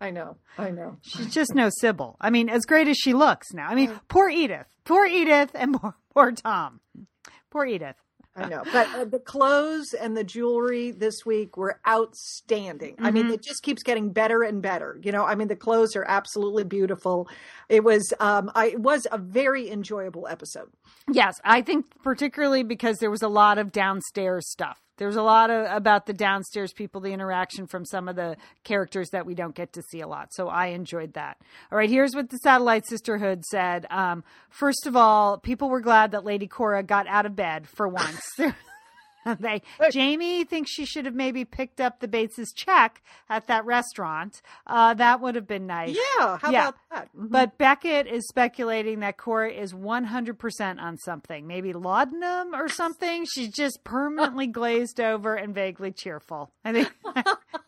[0.00, 0.36] I know.
[0.58, 0.96] I know.
[1.02, 2.16] She's just no Sybil.
[2.20, 3.68] I mean, as great as she looks now.
[3.68, 4.66] I mean, poor Edith.
[4.84, 6.80] Poor Edith and poor, poor Tom.
[7.50, 7.96] Poor Edith.
[8.34, 12.94] I know, but uh, the clothes and the jewelry this week were outstanding.
[12.94, 13.04] Mm-hmm.
[13.04, 13.34] I mean, mm-hmm.
[13.34, 14.98] it just keeps getting better and better.
[15.02, 17.28] You know, I mean, the clothes are absolutely beautiful.
[17.68, 20.70] It was, um, I it was a very enjoyable episode.
[21.10, 24.80] Yes, I think particularly because there was a lot of downstairs stuff.
[24.98, 29.10] There's a lot of about the downstairs people, the interaction from some of the characters
[29.10, 30.32] that we don't get to see a lot.
[30.32, 31.38] So I enjoyed that.
[31.70, 33.86] All right, here's what the Satellite Sisterhood said.
[33.90, 37.88] Um, first of all, people were glad that Lady Cora got out of bed for
[37.88, 38.22] once.
[39.40, 44.42] they Jamie thinks she should have maybe picked up the Bates's check at that restaurant.
[44.66, 45.96] Uh, that would have been nice.
[45.96, 46.68] Yeah, how yeah.
[46.68, 47.08] about that?
[47.08, 47.26] Mm-hmm.
[47.28, 53.26] But Beckett is speculating that Cora is 100% on something, maybe laudanum or something.
[53.32, 56.50] She's just permanently glazed over and vaguely cheerful.
[56.64, 57.24] I think, I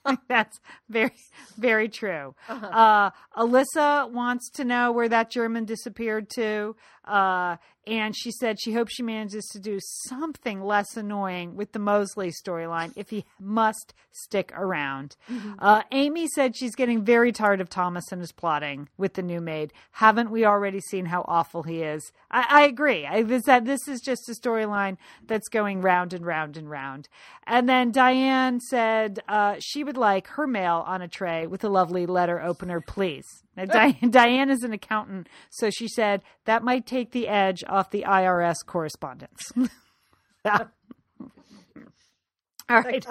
[0.06, 1.12] think that's very,
[1.56, 2.34] very true.
[2.48, 2.66] Uh-huh.
[2.66, 6.76] Uh, Alyssa wants to know where that German disappeared to.
[7.04, 7.56] Uh,
[7.86, 9.78] and she said she hopes she manages to do
[10.08, 15.16] something less annoying with the Mosley storyline if he must stick around.
[15.30, 15.54] Mm-hmm.
[15.58, 19.40] Uh, Amy said she's getting very tired of Thomas and his plotting with the new
[19.40, 19.72] maid.
[19.92, 22.12] Haven't we already seen how awful he is?
[22.30, 23.06] I, I agree.
[23.06, 27.08] I said this is just a storyline that's going round and round and round.
[27.46, 31.68] And then Diane said uh, she would like her mail on a tray with a
[31.68, 33.43] lovely letter opener, please.
[33.56, 37.90] Now, Diane, Diane is an accountant, so she said that might take the edge off
[37.90, 39.52] the IRS correspondence.
[40.44, 40.68] All
[42.68, 43.06] right.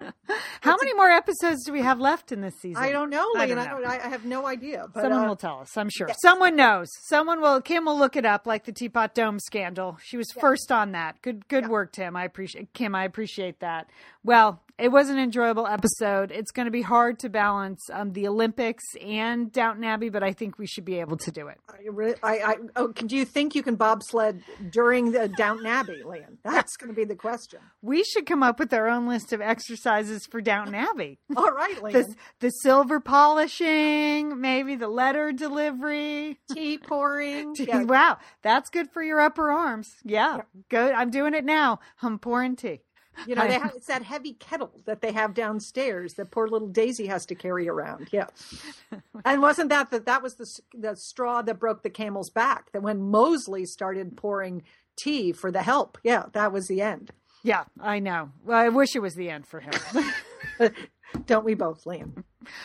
[0.60, 2.82] How many more episodes do we have left in this season?
[2.82, 3.62] I don't know, I, don't know.
[3.62, 4.86] I, don't, I have no idea.
[4.92, 5.76] But, Someone uh, will tell us.
[5.76, 6.08] I'm sure.
[6.08, 6.14] Yeah.
[6.22, 6.88] Someone knows.
[7.08, 7.60] Someone will.
[7.60, 9.98] Kim will look it up, like the Teapot Dome scandal.
[10.04, 10.40] She was yeah.
[10.40, 11.20] first on that.
[11.22, 11.70] Good, good yeah.
[11.70, 12.16] work, Tim.
[12.16, 12.94] I appreciate Kim.
[12.94, 13.90] I appreciate that.
[14.22, 16.30] Well, it was an enjoyable episode.
[16.30, 20.32] It's going to be hard to balance um, the Olympics and Downton Abbey, but I
[20.32, 21.58] think we should be able to do it.
[22.22, 26.38] I, I, oh, do you think you can bobsled during the Downton Abbey, Lynn?
[26.44, 27.58] That's going to be the question.
[27.82, 31.18] We should come up with our own list of exercises for Downton Abbey.
[31.36, 31.92] All right, Lynn.
[31.92, 37.54] The, the silver polishing, maybe the letter delivery, tea pouring.
[37.54, 37.82] Tea, yeah.
[37.82, 39.88] Wow, that's good for your upper arms.
[40.04, 40.92] Yeah, yeah, good.
[40.92, 41.80] I'm doing it now.
[42.00, 42.80] I'm pouring tea.
[43.26, 46.68] You know, they have, it's that heavy kettle that they have downstairs that poor little
[46.68, 48.08] Daisy has to carry around.
[48.12, 48.26] Yeah,
[49.24, 50.46] and wasn't that that that was the
[50.78, 52.72] the straw that broke the camel's back?
[52.72, 54.62] That when Mosley started pouring
[55.02, 57.10] tea for the help, yeah, that was the end.
[57.42, 58.30] Yeah, I know.
[58.44, 59.72] Well, I wish it was the end for him.
[61.26, 62.24] Don't we both, Lian?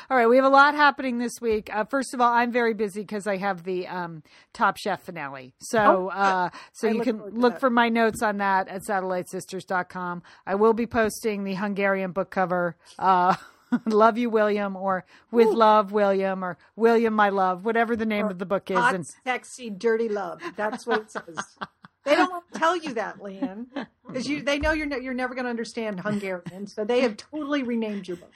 [0.09, 1.69] All right, we have a lot happening this week.
[1.73, 4.23] Uh, first of all, I'm very busy because I have the um,
[4.53, 5.53] Top Chef finale.
[5.59, 7.59] So, oh, uh, so I you can look that.
[7.59, 10.23] for my notes on that at satellitesisters.com.
[10.45, 12.75] I will be posting the Hungarian book cover.
[12.97, 13.35] Uh,
[13.85, 15.55] love you, William, or with Ooh.
[15.55, 18.77] love, William, or William, my love, whatever the name or of the book is.
[18.77, 20.41] Hot, and sexy, dirty love.
[20.55, 21.37] That's what it says.
[22.05, 23.67] They don't want to tell you that, Lian,
[24.05, 27.15] because you they know you're ne- you're never going to understand Hungarian, so they have
[27.15, 28.33] totally renamed your book.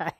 [0.00, 0.10] Okay.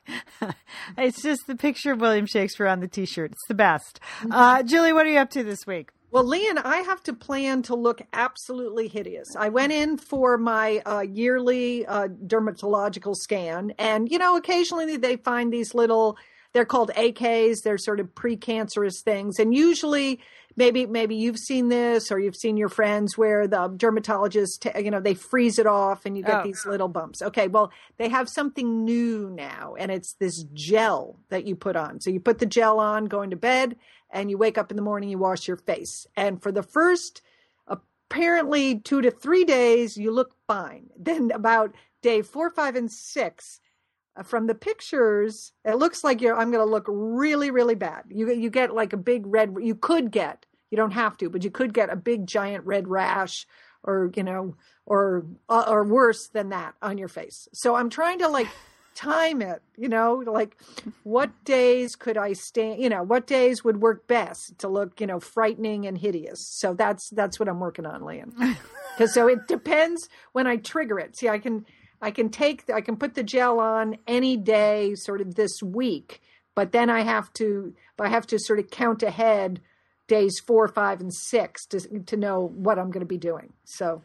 [0.98, 3.32] it's just the picture of William Shakespeare on the T-shirt.
[3.32, 4.00] It's the best.
[4.30, 5.90] Uh, Julie, what are you up to this week?
[6.12, 9.28] Well, Lian, I have to plan to look absolutely hideous.
[9.38, 15.16] I went in for my uh, yearly uh, dermatological scan, and you know, occasionally they
[15.16, 16.18] find these little
[16.52, 17.62] they're called AKs.
[17.62, 20.20] They're sort of precancerous things, and usually
[20.56, 25.00] maybe maybe you've seen this or you've seen your friends where the dermatologist you know
[25.00, 26.44] they freeze it off and you get oh.
[26.44, 27.22] these little bumps.
[27.22, 32.00] Okay well they have something new now and it's this gel that you put on.
[32.00, 33.76] So you put the gel on going to bed
[34.10, 36.06] and you wake up in the morning you wash your face.
[36.16, 37.22] And for the first
[37.66, 40.90] apparently 2 to 3 days you look fine.
[40.98, 43.60] Then about day 4 5 and 6
[44.24, 46.36] from the pictures, it looks like you're.
[46.36, 48.04] I'm going to look really, really bad.
[48.08, 49.54] You you get like a big red.
[49.60, 50.46] You could get.
[50.70, 53.46] You don't have to, but you could get a big giant red rash,
[53.82, 54.56] or you know,
[54.86, 57.48] or uh, or worse than that on your face.
[57.52, 58.48] So I'm trying to like
[58.94, 59.62] time it.
[59.76, 60.56] You know, like
[61.02, 62.82] what days could I stand?
[62.82, 66.46] You know, what days would work best to look, you know, frightening and hideous.
[66.46, 68.32] So that's that's what I'm working on, Lian.
[68.98, 71.16] Because so it depends when I trigger it.
[71.16, 71.64] See, I can
[72.00, 76.20] I can take I can put the gel on any day, sort of this week,
[76.54, 79.60] but then I have to I have to sort of count ahead
[80.08, 83.52] days four, five, and six to to know what I'm going to be doing.
[83.64, 84.02] So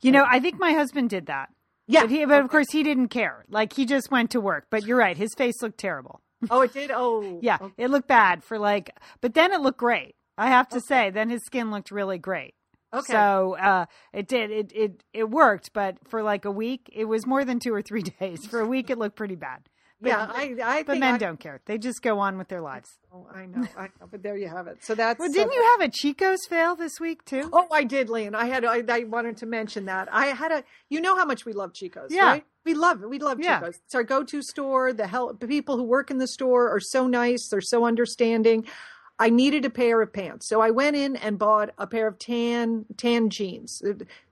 [0.00, 1.48] You know, I think my husband did that.
[1.86, 2.02] yeah.
[2.02, 3.44] But, he, but of course, he didn't care.
[3.48, 4.66] Like he just went to work.
[4.70, 6.20] But you're right; his face looked terrible.
[6.50, 6.90] oh, it did.
[6.92, 7.74] Oh, Yeah, okay.
[7.84, 8.90] it looked bad for like,
[9.20, 10.14] but then it looked great.
[10.36, 12.54] I have to say, then his skin looked really great.
[12.92, 13.12] Okay.
[13.12, 14.50] So uh, it did.
[14.50, 17.82] It it it worked, but for like a week, it was more than two or
[17.82, 18.46] three days.
[18.46, 19.68] For a week, it looked pretty bad.
[20.00, 21.60] But, yeah, I I but think men I, don't care.
[21.66, 22.88] They just go on with their lives.
[23.12, 24.78] Oh, I know, I know, but there you have it.
[24.84, 25.18] So that's.
[25.18, 27.50] Well, didn't uh, you have a Chico's fail this week too?
[27.52, 28.36] Oh, I did, Lian.
[28.36, 28.64] I had.
[28.64, 30.08] I, I wanted to mention that.
[30.12, 30.62] I had a.
[30.88, 32.26] You know how much we love Chico's, Yeah.
[32.26, 32.44] right?
[32.64, 33.10] We love it.
[33.10, 33.58] We love Yeah.
[33.58, 33.80] Chico's.
[33.86, 34.92] It's our go-to store.
[34.92, 37.48] The help, the people who work in the store are so nice.
[37.50, 38.66] They're so understanding.
[39.18, 42.18] I needed a pair of pants, so I went in and bought a pair of
[42.18, 43.82] tan tan jeans.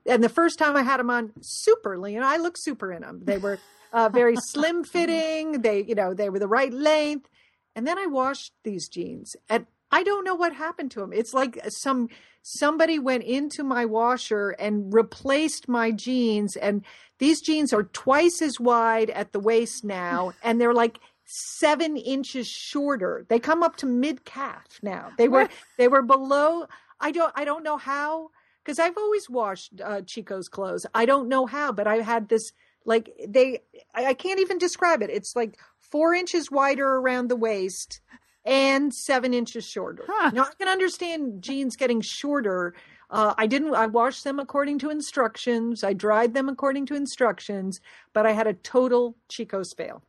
[0.07, 2.23] And the first time I had them on, super, Lian.
[2.23, 3.21] I look super in them.
[3.25, 3.59] They were
[3.93, 5.63] uh, very slim fitting.
[5.63, 7.29] They, you know, they were the right length.
[7.75, 11.13] And then I washed these jeans, and I don't know what happened to them.
[11.13, 12.09] It's like some
[12.43, 16.85] somebody went into my washer and replaced my jeans, and
[17.19, 22.47] these jeans are twice as wide at the waist now, and they're like seven inches
[22.47, 23.27] shorter.
[23.29, 25.11] They come up to mid calf now.
[25.19, 26.67] They were they were below.
[27.01, 28.31] I don't I don't know how
[28.65, 30.87] because I've always washed uh, Chico's clothes.
[30.95, 32.53] I don't know how, but I had this
[32.85, 33.61] like they
[33.95, 35.11] I, I can't even describe it.
[35.11, 38.01] It's like four inches wider around the waist
[38.45, 40.05] and seven inches shorter.
[40.07, 40.31] Huh.
[40.33, 42.75] Now I can understand jeans getting shorter.
[43.11, 43.75] Uh, I didn't.
[43.75, 45.85] I washed them according to instructions.
[45.85, 47.81] I dried them according to instructions,
[48.13, 50.03] but I had a total Chico's fail.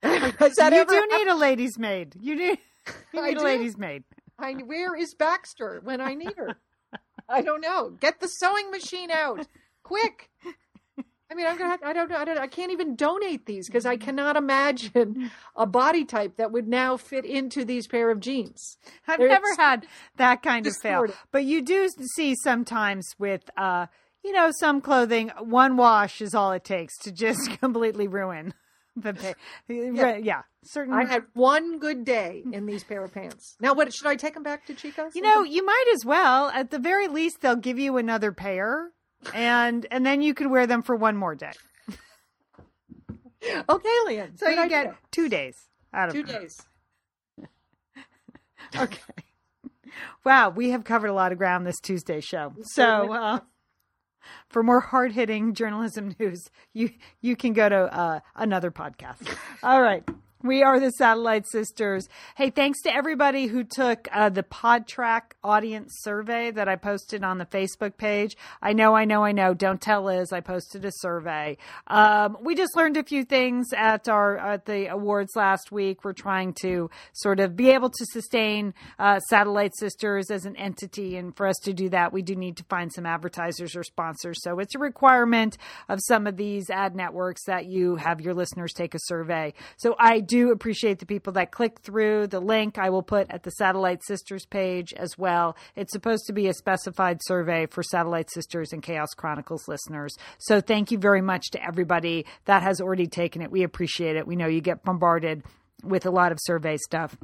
[0.00, 2.14] That you ever do need a lady's maid.
[2.20, 2.58] You need,
[3.12, 3.44] you need a do.
[3.44, 4.04] lady's maid.
[4.38, 6.56] I, where is Baxter when I need her?
[7.28, 7.90] I don't know.
[8.00, 9.46] Get the sewing machine out,
[9.82, 10.30] quick.
[11.30, 11.70] I mean, I'm gonna.
[11.70, 12.16] Have, I don't know.
[12.16, 12.38] I don't.
[12.38, 16.96] I can't even donate these because I cannot imagine a body type that would now
[16.96, 18.78] fit into these pair of jeans.
[19.06, 23.86] I've They're never had that kind of fail, but you do see sometimes with, uh,
[24.24, 25.30] you know, some clothing.
[25.38, 28.54] One wash is all it takes to just completely ruin
[29.00, 29.34] the pay.
[29.68, 30.94] Yeah, yeah certain.
[30.94, 33.56] I had one good day in these pair of pants.
[33.60, 35.14] Now, what should I take them back to Chico's?
[35.14, 36.48] you know, you might as well.
[36.50, 38.90] At the very least, they'll give you another pair,
[39.34, 41.52] and and then you could wear them for one more day.
[43.68, 44.36] okay, Lian.
[44.36, 44.68] So you idea.
[44.68, 45.54] get two days
[45.92, 46.42] out of two them.
[46.42, 46.62] days.
[48.76, 48.98] Okay.
[50.24, 52.52] Wow, we have covered a lot of ground this Tuesday show.
[52.62, 53.40] So, uh,
[54.48, 59.34] for more hard hitting journalism news, you you can go to uh, another podcast.
[59.62, 60.08] All right.
[60.44, 62.08] We are the Satellite Sisters.
[62.36, 67.38] Hey, thanks to everybody who took uh, the PodTrac audience survey that I posted on
[67.38, 68.36] the Facebook page.
[68.62, 69.52] I know, I know, I know.
[69.52, 70.32] Don't tell Liz.
[70.32, 71.58] I posted a survey.
[71.88, 76.04] Um, we just learned a few things at our at the awards last week.
[76.04, 81.16] We're trying to sort of be able to sustain uh, Satellite Sisters as an entity,
[81.16, 84.40] and for us to do that, we do need to find some advertisers or sponsors.
[84.44, 85.58] So it's a requirement
[85.88, 89.52] of some of these ad networks that you have your listeners take a survey.
[89.78, 93.42] So I do appreciate the people that click through the link I will put at
[93.42, 95.56] the Satellite Sisters page as well.
[95.74, 100.14] It's supposed to be a specified survey for Satellite Sisters and Chaos Chronicles listeners.
[100.38, 103.50] So thank you very much to everybody that has already taken it.
[103.50, 104.26] We appreciate it.
[104.26, 105.42] We know you get bombarded
[105.82, 107.16] with a lot of survey stuff.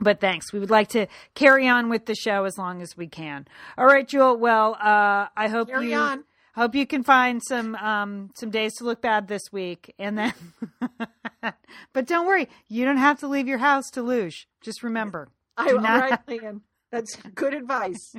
[0.00, 0.52] but thanks.
[0.52, 3.46] We would like to carry on with the show as long as we can.
[3.78, 4.36] All right, Jewel.
[4.36, 6.24] Well, uh, I hope Carry you on.
[6.54, 10.32] Hope you can find some um, some days to look bad this week, and then.
[11.92, 14.46] but don't worry, you don't have to leave your house to luge.
[14.60, 16.60] Just remember, I, all not right, Lian.
[16.92, 18.14] That's good advice.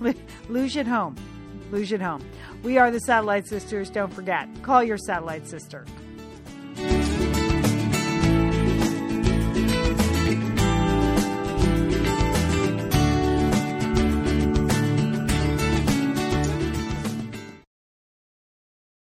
[0.00, 0.14] Lu-
[0.50, 1.16] luge at home.
[1.70, 2.22] Luge at home.
[2.62, 3.88] We are the Satellite Sisters.
[3.88, 5.86] Don't forget, call your satellite sister.